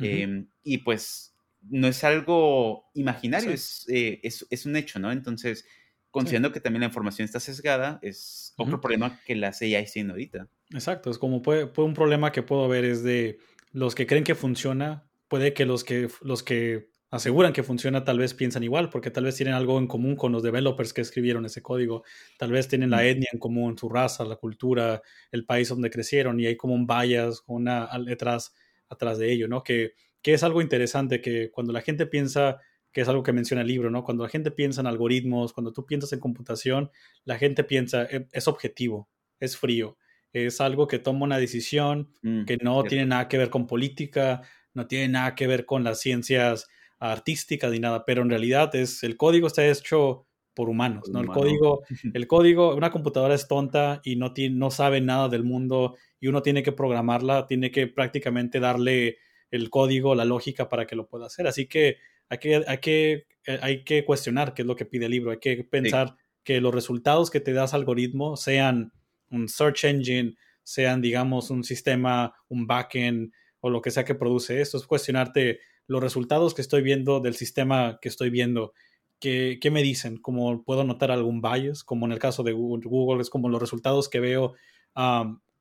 [0.00, 1.36] Em, y pues
[1.70, 5.12] no es algo imaginario, eh, es, es, un hecho, ¿no?
[5.12, 5.64] Entonces,
[6.10, 10.48] considerando que también la información está sesgada, es otro problema que la CIA tiene ahorita.
[10.70, 13.38] Exacto, es como puede, un problema que puedo ver es de
[13.70, 18.18] los que creen que funciona, puede que los que, los que aseguran que funciona tal
[18.18, 21.46] vez piensan igual, porque tal vez tienen algo en común con los developers que escribieron
[21.46, 22.04] ese código,
[22.38, 26.38] tal vez tienen la etnia en común, su raza, la cultura, el país donde crecieron
[26.40, 28.54] y hay como un bias, una letras
[28.88, 29.62] atrás de ello, ¿no?
[29.62, 29.92] Que,
[30.22, 32.58] que es algo interesante que cuando la gente piensa
[32.92, 34.02] que es algo que menciona el libro, ¿no?
[34.02, 36.90] Cuando la gente piensa en algoritmos, cuando tú piensas en computación,
[37.24, 39.08] la gente piensa, e, es objetivo,
[39.40, 39.98] es frío,
[40.32, 44.42] es algo que toma una decisión mm, que no tiene nada que ver con política,
[44.74, 49.02] no tiene nada que ver con las ciencias artísticas ni nada, pero en realidad es
[49.02, 51.20] el código está hecho por humanos, ¿no?
[51.20, 51.82] El código,
[52.14, 56.26] el código, una computadora es tonta y no, tiene, no sabe nada del mundo y
[56.26, 59.18] uno tiene que programarla, tiene que prácticamente darle
[59.52, 61.46] el código, la lógica para que lo pueda hacer.
[61.46, 63.12] Así que hay que, hay que,
[63.46, 66.60] eh, hay que cuestionar qué es lo que pide el libro, hay que pensar que
[66.60, 68.92] los resultados que te das algoritmo sean
[69.30, 70.34] un search engine,
[70.64, 75.60] sean, digamos, un sistema, un backend o lo que sea que produce esto, es cuestionarte
[75.88, 78.72] los resultados que estoy viendo del sistema que estoy viendo.
[79.18, 80.18] ¿Qué, qué me dicen?
[80.18, 81.82] ¿Cómo puedo notar algún bias?
[81.82, 84.54] Como en el caso de Google, Google es como los resultados que veo.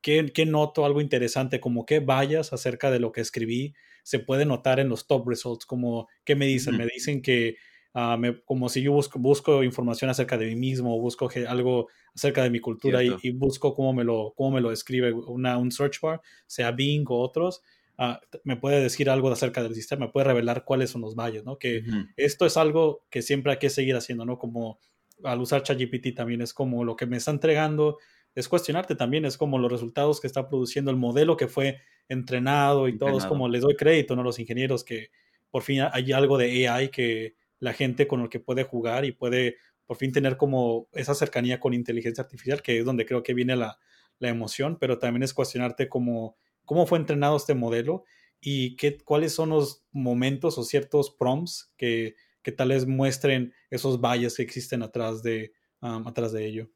[0.01, 1.59] ¿qué, ¿qué, noto algo interesante?
[1.59, 3.73] Como qué bias acerca de lo que escribí
[4.07, 6.77] se puede notar en los top results, como, ¿qué me dicen?
[6.77, 7.57] Me dicen que,
[7.93, 12.49] uh, como si yo busco, busco información acerca de mí mismo, busco algo acerca de
[12.49, 16.21] mi cultura y, busco cómo me lo, cómo me lo describe una, un search bar,
[16.45, 17.61] sea Bing o otros,
[17.97, 21.43] uh, me puede decir algo acerca del sistema, me puede revelar cuáles son los valles,
[21.43, 21.57] ¿no?
[21.57, 21.83] Que
[22.15, 24.37] esto es algo que siempre hay que seguir haciendo, ¿no?
[24.37, 24.79] Como
[25.23, 27.97] al usar ChatGPT también es como lo que me está entregando,
[28.35, 32.87] es cuestionarte también, es como los resultados que está produciendo el modelo que fue entrenado
[32.87, 34.23] y todos como les doy crédito, ¿no?
[34.23, 35.09] Los ingenieros que
[35.49, 39.11] por fin hay algo de AI que la gente con el que puede jugar y
[39.11, 43.33] puede por fin tener como esa cercanía con inteligencia artificial, que es donde creo que
[43.33, 43.79] viene la,
[44.19, 48.03] la emoción, pero también es cuestionarte cómo, cómo fue entrenado este modelo
[48.39, 53.99] y qué, cuáles son los momentos o ciertos prompts que, que tal vez muestren esos
[53.99, 56.69] valles que existen atrás de, atrás de ello.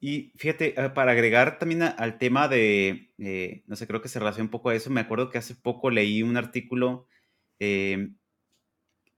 [0.00, 4.18] Y fíjate, eh, para agregar también al tema de, eh, no sé, creo que se
[4.18, 7.06] relaciona un poco a eso, me acuerdo que hace poco leí un artículo
[7.58, 8.16] em,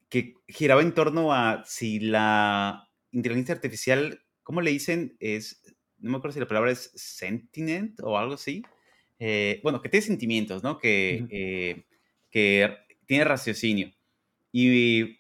[0.09, 5.17] que giraba en torno a si la inteligencia artificial, ¿cómo le dicen?
[5.21, 5.63] Es,
[5.99, 8.63] no me acuerdo si la palabra es sentient o algo así.
[9.19, 10.79] Eh, bueno, que tiene sentimientos, ¿no?
[10.79, 11.85] Que,
[12.31, 12.77] que
[13.07, 13.93] tiene raciocinio.
[14.53, 15.19] Y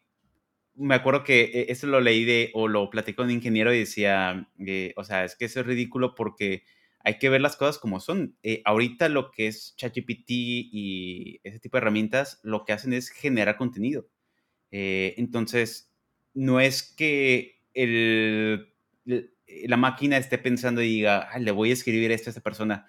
[0.78, 3.80] me acuerdo que eh, eso lo leí de, o lo platicé con un ingeniero y
[3.80, 6.62] decía, eh, o sea, es que eso es ridículo porque
[7.00, 8.37] hay que ver las cosas como son.
[8.42, 13.11] Eh, ahorita lo que es ChatGPT y ese tipo de herramientas, lo que hacen es
[13.11, 14.08] generar contenido.
[14.70, 15.92] entonces,
[16.34, 18.74] no es que el,
[19.66, 22.87] la máquina esté pensando y diga, le voy a escribir esto a esta persona.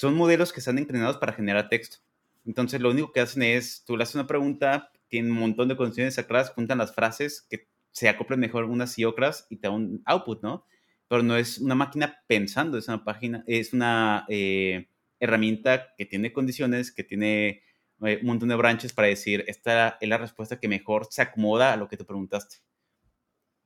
[0.00, 1.98] Son modelos que están entrenados para generar texto.
[2.46, 5.76] Entonces, lo único que hacen es, tú le haces una pregunta, tienen un montón de
[5.76, 9.74] condiciones atrás, juntan las frases que se acoplan mejor unas y otras y te da
[9.74, 10.64] un output, ¿no?
[11.06, 16.32] Pero no es una máquina pensando, es una página, es una eh, herramienta que tiene
[16.32, 17.62] condiciones, que tiene
[18.02, 21.74] eh, un montón de branches para decir, esta es la respuesta que mejor se acomoda
[21.74, 22.56] a lo que te preguntaste.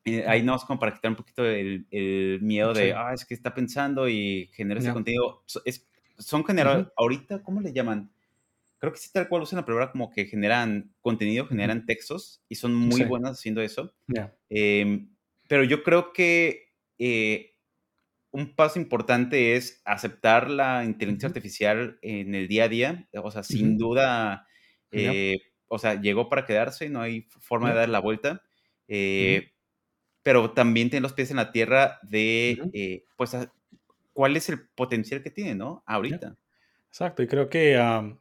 [0.05, 1.87] Eh, ahí no es como para quitar un poquito el,
[2.43, 5.45] miedo de, ah, es que está pensando y genera ese contenido.
[5.65, 5.87] Es,
[6.19, 8.11] son general, ahorita, ¿cómo le llaman?
[8.85, 12.57] creo que sí tal cual usan la palabra como que generan contenido, generan textos y
[12.57, 13.95] son muy buenas haciendo eso.
[14.51, 15.11] Em,
[15.49, 17.55] pero yo creo que eh,
[18.31, 23.09] un paso importante es aceptar la inteligencia artificial en el día a día.
[23.23, 24.47] O sea, sin duda,
[24.91, 25.39] eh,
[25.69, 28.43] o sea, llegó para quedarse, no hay forma de dar la vuelta.
[28.87, 29.53] Eh,
[30.23, 33.35] pero también tiene los pies en la tierra de, pues,
[34.15, 35.83] cuál es el potencial que tiene, ¿no?
[35.87, 36.37] Ahorita.
[36.89, 37.77] Exacto, y creo que,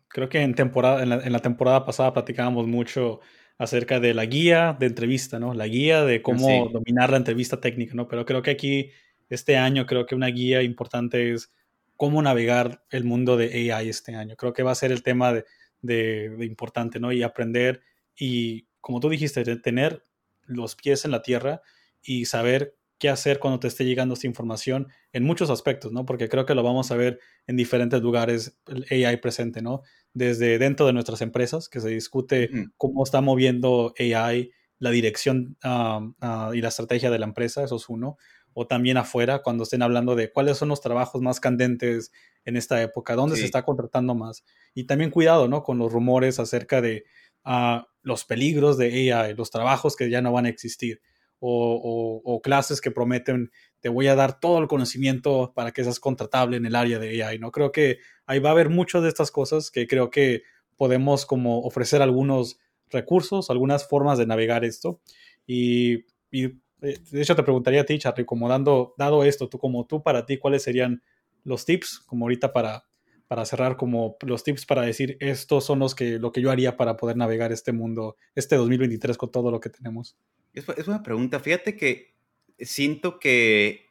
[0.08, 3.22] creo que en, temporada, en la, temporada pasada platicábamos mucho
[3.60, 5.54] acerca de la guía de entrevista, ¿no?
[5.54, 8.08] La guía de cómo dominar la entrevista técnica, ¿no?
[8.08, 8.90] Pero creo que aquí,
[9.30, 11.54] este año, creo que una guía importante es
[11.96, 14.36] cómo navegar el mundo de AI este año.
[14.36, 15.46] Creo que va a ser el tema de,
[15.84, 17.12] de, importante, ¿no?
[17.12, 17.84] Y aprender
[18.16, 20.02] y, como tú dijiste, tener
[20.46, 21.62] los pies en la tierra
[22.02, 26.06] y saber qué hacer cuando te esté llegando esta información en muchos aspectos, ¿no?
[26.06, 29.82] Porque creo que lo vamos a ver en diferentes lugares el AI presente, ¿no?
[30.14, 36.52] Desde dentro de nuestras empresas, que se discute cómo está moviendo AI, la dirección ah,
[36.54, 38.18] y la estrategia de la empresa, eso es uno.
[38.54, 42.12] O también afuera, cuando estén hablando de cuáles son los trabajos más candentes
[42.46, 44.44] en esta época, dónde se está contratando más.
[44.76, 45.64] Y también cuidado, ¿no?
[45.64, 47.06] Con los rumores acerca de
[47.44, 51.02] ah, los peligros de AI, los trabajos que ya no van a existir
[51.46, 56.56] o, clases que prometen te voy a dar todo el conocimiento para que seas contratable
[56.56, 57.52] en el área de AI, ¿no?
[57.52, 60.44] Creo que ahí va a haber muchas de estas cosas que creo que
[60.78, 65.02] podemos como ofrecer algunos recursos, algunas formas de navegar esto.
[65.46, 69.86] Y, eh, de hecho te preguntaría a ti, Charlie, como dando, dado esto, tú como
[69.86, 71.04] tú, para ti, ¿cuáles serían
[71.44, 72.86] los tips, como ahorita para,
[73.28, 76.78] para cerrar, como los tips para decir, estos son los que, lo que yo haría
[76.78, 80.18] para poder navegar este mundo, este 2023 con todo lo que tenemos?
[80.54, 81.40] Es, es una pregunta.
[81.40, 82.14] Fíjate que
[82.60, 83.90] siento que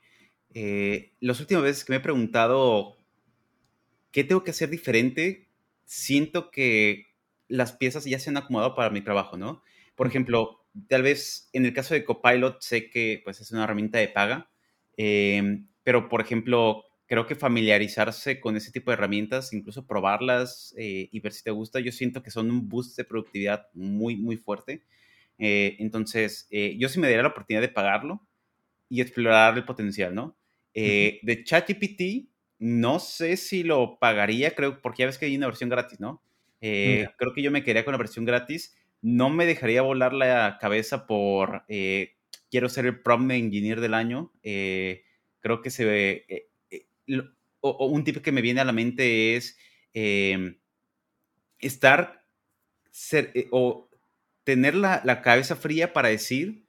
[0.55, 2.97] eh, las últimas veces que me he preguntado
[4.11, 5.49] qué tengo que hacer diferente,
[5.85, 7.07] siento que
[7.49, 9.63] las piezas ya se han acomodado para mi trabajo, ¿no?
[9.95, 13.99] Por ejemplo, tal vez en el caso de Copilot sé que pues, es una herramienta
[13.99, 14.51] de paga,
[14.97, 21.09] em, pero por ejemplo, creo que familiarizarse con ese tipo de herramientas, incluso probarlas eh,
[21.13, 24.37] y ver si te gusta, yo siento que son un boost de productividad muy, muy
[24.37, 24.83] fuerte.
[25.45, 28.25] Eh, entonces, eh, yo sí me daría la oportunidad de pagarlo
[28.89, 30.39] y explorar el potencial, ¿no?
[30.73, 32.31] Eh, de ChatGPT,
[32.61, 36.23] no sé si lo pagaría, creo, porque ya ves que hay una versión gratis, ¿no?
[36.61, 38.77] Creo que yo me quedaría con la versión gratis.
[39.01, 44.31] No me dejaría volar la cabeza por quiero ser el prompt engineer del año.
[44.43, 46.51] creo que se ve.
[47.59, 49.59] O, un tip que me viene a la mente es
[51.59, 52.25] estar
[52.93, 53.89] ser, o
[54.45, 56.65] tener la, cabeza fría para decir,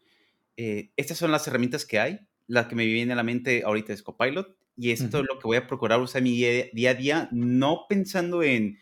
[0.57, 3.93] eh, estas son las herramientas que hay, la que me viene a la mente ahorita
[3.93, 6.31] es Copilot, y esto es lo que voy a procurar usar en mi
[6.73, 8.79] día, a día, no pensando en,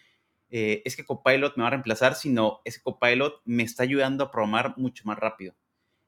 [0.50, 4.24] eh, es que Copilot me va a reemplazar, sino es que Copilot me está ayudando
[4.24, 5.54] a programar mucho más rápido.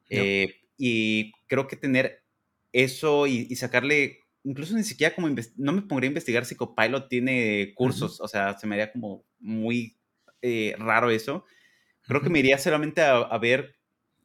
[0.10, 2.24] Eh, y creo que tener
[2.72, 5.28] eso y, sacarle, incluso ni siquiera como,
[5.58, 9.26] no me pondría a investigar si Copilot tiene cursos, o sea, se me haría como
[9.40, 9.98] muy
[10.78, 11.46] raro eso
[12.08, 13.76] Creo que me iría solamente a, ver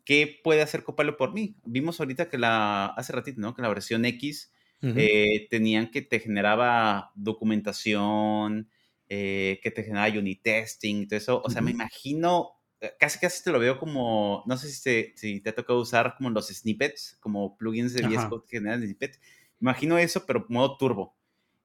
[0.04, 1.56] qué puede hacer Copilot por mí.
[1.64, 3.54] Vimos ahorita que la, hace ratito, ¿no?
[3.54, 4.52] Que la versión X
[4.82, 8.68] eh, tenían que te generaba documentación,
[9.08, 11.42] eh, que te generaba unit testing, todo eso.
[11.44, 12.50] O sea, me imagino,
[12.80, 15.80] eh, casi casi te lo veo como, no sé si te, si te ha tocado
[15.80, 19.20] usar como los snippets, como plugins de VS Code que generan snippets.
[19.60, 21.17] Imagino eso, pero modo turbo.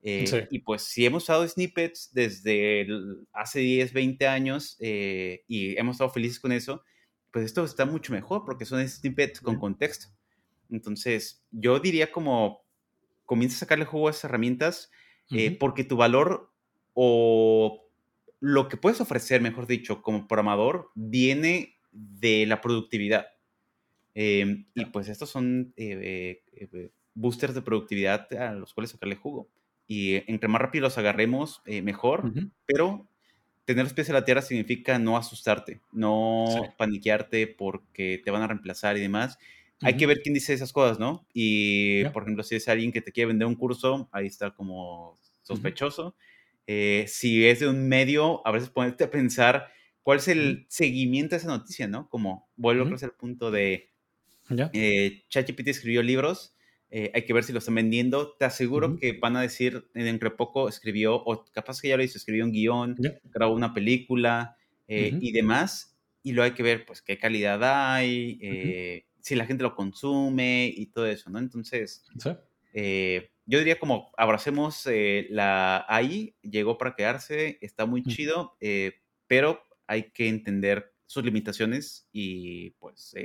[0.06, 2.86] Eh, y pues si hemos usado snippets desde
[3.32, 6.84] hace 10, 20 años eh, y hemos estado felices con eso,
[7.32, 10.08] pues esto está mucho mejor porque son snippets con contexto.
[10.70, 12.66] Entonces, yo diría como
[13.26, 14.92] comienza a sacarle juego a esas herramientas
[15.32, 16.52] eh, porque tu valor
[16.94, 17.88] o
[18.42, 23.28] lo que puedes ofrecer, mejor dicho, como programador, viene de la productividad.
[24.16, 25.74] Em, y pues estos son
[27.14, 29.50] boosters de productividad a los cuales sacarle jugo
[29.94, 32.34] y entre más rápido los agarremos, eh, mejor,
[32.66, 33.08] pero
[33.66, 36.46] tener los pies en la tierra significa no asustarte, no
[36.78, 39.38] paniquearte porque te van a reemplazar y demás.
[39.82, 41.28] Hay que ver quién dice esas cosas, ¿no?
[41.34, 45.20] Y, por ejemplo, si es alguien que te quiere vender un curso, ahí está como
[45.44, 46.16] sospechoso.
[46.66, 49.68] Eh, si es de un medio, a veces ponerte a pensar
[50.02, 52.10] cuál es el seguimiento de esa noticia, ¿no?
[52.10, 53.92] Como vuelvo a el punto de
[54.74, 56.53] eh, ChatGPT escribió libros,
[56.96, 58.36] eh, hay que ver si lo están vendiendo.
[58.38, 62.04] Te aseguro que van a decir, dentro de poco escribió, o capaz que ya lo
[62.04, 62.96] hizo, escribió un guion,
[63.34, 64.56] grabó una película
[64.88, 65.98] eh, y demás.
[66.22, 70.72] Y luego hay que ver, pues, qué calidad hay, eh, si la gente lo consume
[70.72, 71.40] y todo eso, ¿no?
[71.40, 72.06] Entonces,
[72.76, 74.88] yo diría como abracemos
[75.30, 78.56] la AI, llegó para quedarse, está muy chido,
[79.26, 83.16] pero hay que entender sus limitaciones y, pues,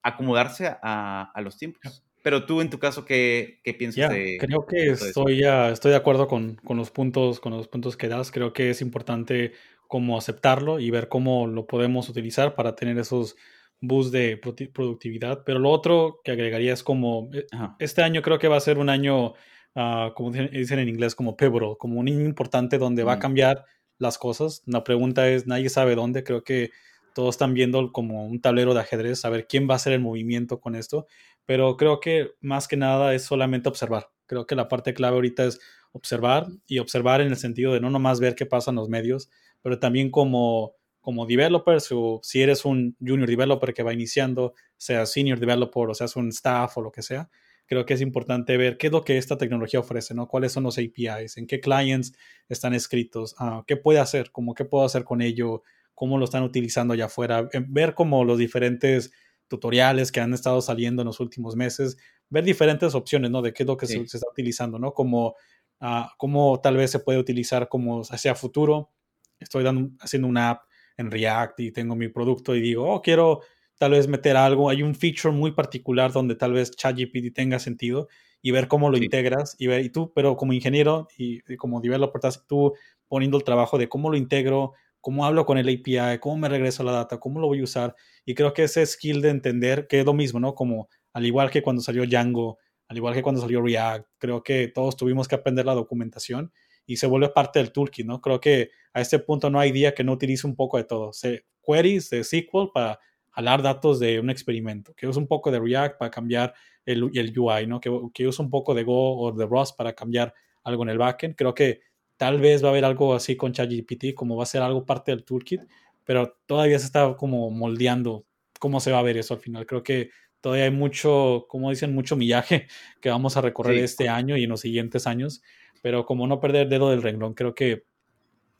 [0.00, 2.04] acomodarse a, a los tiempos.
[2.22, 6.28] Pero tú, en tu caso, ¿qué, qué piensas de Creo que estoy, estoy de acuerdo
[6.28, 8.30] con, con, los puntos, con los puntos que das.
[8.30, 9.52] Creo que es importante
[9.88, 13.36] como aceptarlo y ver cómo lo podemos utilizar para tener esos
[13.80, 15.42] boosts de productividad.
[15.44, 17.46] Pero lo otro que agregaría es como, eh,
[17.78, 19.32] este año creo que va a ser un año,
[19.74, 23.20] uh, como dicen en inglés, como pivotal, como un año importante donde va a mm.
[23.20, 23.64] cambiar
[23.98, 24.62] las cosas.
[24.66, 26.22] La pregunta es, nadie sabe dónde.
[26.22, 26.70] Creo que
[27.14, 30.00] todos están viendo como un tablero de ajedrez, a ver quién va a hacer el
[30.00, 31.06] movimiento con esto
[31.50, 34.08] pero creo que más que nada es solamente observar.
[34.26, 35.58] Creo que la parte clave ahorita es
[35.90, 39.28] observar y observar en el sentido de no nomás ver qué pasa en los medios,
[39.60, 41.92] pero también como, como developers
[42.22, 46.78] si eres un junior developer que va iniciando, sea senior developer o seas un staff
[46.78, 47.28] o lo que sea,
[47.66, 50.28] creo que es importante ver qué es lo que esta tecnología ofrece, ¿no?
[50.28, 51.36] ¿Cuáles son los APIs?
[51.36, 52.12] ¿En qué clients
[52.48, 53.34] están escritos?
[53.38, 54.30] Ah, ¿Qué puede hacer?
[54.30, 55.64] ¿Cómo qué puedo hacer con ello?
[56.00, 57.46] ¿Cómo lo están utilizando allá afuera?
[57.68, 59.12] Ver como los diferentes
[59.48, 61.98] tutoriales que han estado saliendo en los últimos meses,
[62.30, 63.42] ver diferentes opciones, ¿no?
[63.42, 64.94] De qué es lo que se, está utilizando, ¿no?
[64.94, 65.34] Como
[65.82, 68.94] uh, cómo tal vez se puede utilizar como hacia futuro.
[69.38, 70.62] Estoy dando, haciendo una app
[70.96, 73.42] en React y tengo mi producto y digo, oh, quiero
[73.76, 74.70] tal vez meter algo.
[74.70, 78.08] Hay un feature muy particular donde tal vez ChatGPT tenga sentido
[78.40, 82.20] y ver cómo lo integras y ver, y tú, pero como ingeniero y, como developer,
[82.20, 82.72] estás tú
[83.06, 86.82] poniendo el trabajo de cómo lo integro, cómo hablo con el API, cómo me regreso
[86.82, 87.94] la data, cómo lo voy a usar.
[88.24, 90.54] Y creo que ese skill de entender que es lo mismo, ¿no?
[90.54, 94.68] Como al igual que cuando salió Django, al igual que cuando salió React, creo que
[94.68, 96.52] todos tuvimos que aprender la documentación
[96.86, 98.20] y se vuelve parte del toolkit, ¿no?
[98.20, 101.12] Creo que a este punto no hay día que no utilice un poco de todo.
[101.12, 102.98] Se, queries de SQL para
[103.30, 106.52] jalar datos de un experimento, que use un poco de React para cambiar
[106.84, 107.80] el, el UI, ¿no?
[107.80, 110.34] Que, que use un poco de Go o de Rust para cambiar
[110.64, 111.36] algo en el backend.
[111.36, 111.80] Creo que
[112.20, 115.10] Tal vez va a haber algo así con ChatGPT, como va a ser algo parte
[115.10, 115.62] del toolkit,
[116.04, 118.26] pero todavía se está como moldeando
[118.58, 119.64] cómo se va a ver eso al final.
[119.64, 120.10] Creo que
[120.42, 122.68] todavía hay mucho, como dicen, mucho millaje
[123.00, 125.40] que vamos a recorrer este año y en los siguientes años,
[125.80, 127.84] pero como no perder el dedo del renglón, creo que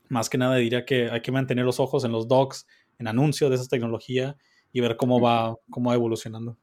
[0.09, 2.67] más que nada diría que hay que mantener los ojos en los docs,
[2.99, 4.39] en anuncios de esa tecnología
[4.73, 6.57] y ver cómo va, cómo va evolucionando.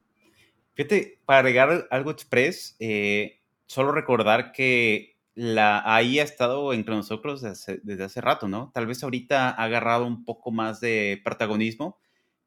[0.74, 7.44] Fíjate, para agregar algo express, eh, solo recordar que la ahí ha estado entre nosotros
[7.44, 8.72] desde hace, rato, ¿no?
[8.74, 12.00] Tal vez ahorita ha agarrado un poco más de protagonismo,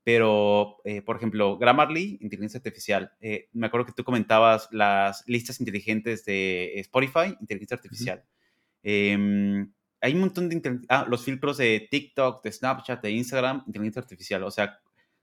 [0.02, 3.12] pero, eh, por ejemplo, Grammarly, inteligencia artificial.
[3.20, 8.24] Eh, me acuerdo que tú comentabas las listas inteligentes de Spotify, inteligencia artificial.
[8.82, 10.80] Em, hay un montón de...
[10.88, 14.42] Ah, los filtros de TikTok, de Snapchat, de Instagram, inteligencia artificial.
[14.42, 14.80] O sea,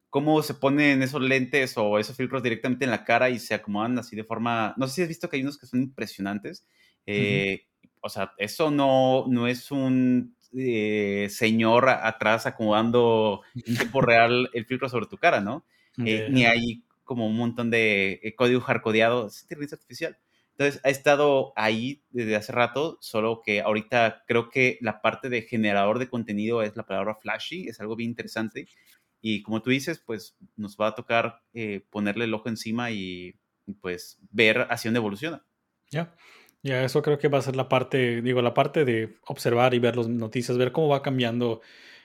[0.09, 3.99] cómo se ponen esos lentes o esos filtros directamente en la cara y se acomodan
[3.99, 4.73] así de forma...
[4.77, 6.65] No sé si has visto que hay unos que son impresionantes
[7.07, 7.65] eh,
[8.01, 14.65] o sea, eso no, no es un eh, señor atrás acomodando en tiempo real el
[14.65, 15.65] filtro sobre tu cara, ¿no?
[16.05, 20.17] Eh, ni hay como un montón de código hardcodeado, es inteligencia artificial.
[20.51, 25.43] Entonces, ha estado ahí desde hace rato, solo que ahorita creo que la parte de
[25.43, 28.67] generador de contenido es la palabra flashy, es algo bien interesante.
[29.21, 31.41] Y como tú dices, pues nos va a tocar
[31.89, 33.39] ponerle el ojo encima y
[33.81, 35.43] pues ver hacia dónde evoluciona.
[35.89, 36.13] Ya.
[36.67, 39.79] Ya, eso creo que va a ser la parte, digo, la parte de observar y
[39.79, 41.61] ver las noticias, ver cómo va cambiando.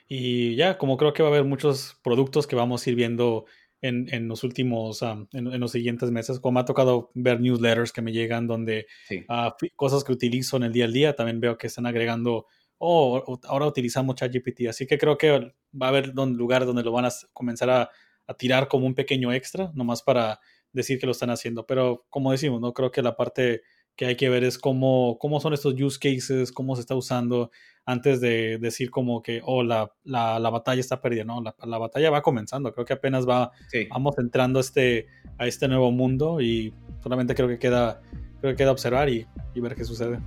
[0.07, 3.47] Y ya, como creo que va a haber muchos productos que vamos a ir viendo
[3.81, 6.39] en, en los últimos, en, los siguientes meses.
[6.39, 8.87] Como me ha tocado ver newsletters que me llegan donde
[9.29, 12.47] ah, cosas que utilizo en el día a día, también veo que están agregando,
[12.79, 14.69] oh, ahora utilizamos ChatGPT.
[14.69, 17.91] Así que creo que va a haber un lugar donde lo van a comenzar a,
[18.29, 20.39] a tirar como un pequeño extra, nomás para
[20.73, 21.67] decir que lo están haciendo.
[21.67, 23.63] Pero como decimos, no creo que la parte
[23.97, 27.51] que hay que ver es cómo, cómo son estos use cases, cómo se está usando
[27.85, 31.43] antes de decir como que, oh, la, la, la batalla está perdida, ¿no?
[31.43, 33.51] La, la, batalla va comenzando, creo que apenas va,
[33.91, 36.73] vamos entrando a este, a este nuevo mundo y
[37.03, 38.01] solamente creo que queda,
[38.41, 40.21] creo que queda observar y, y ver qué sucede.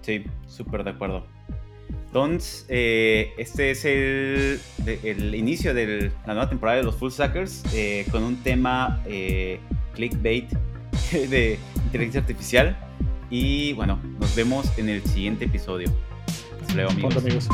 [0.00, 1.24] Sí, súper de acuerdo.
[2.06, 4.60] Entonces, eh, este es el,
[5.04, 9.60] el, inicio de la nueva temporada de los Full Suckers eh, con un tema eh,
[9.94, 10.48] clickbait
[11.12, 12.76] de inteligencia artificial.
[13.30, 15.90] Y bueno, nos vemos en el siguiente episodio.
[16.60, 17.48] Hasta luego, amigos.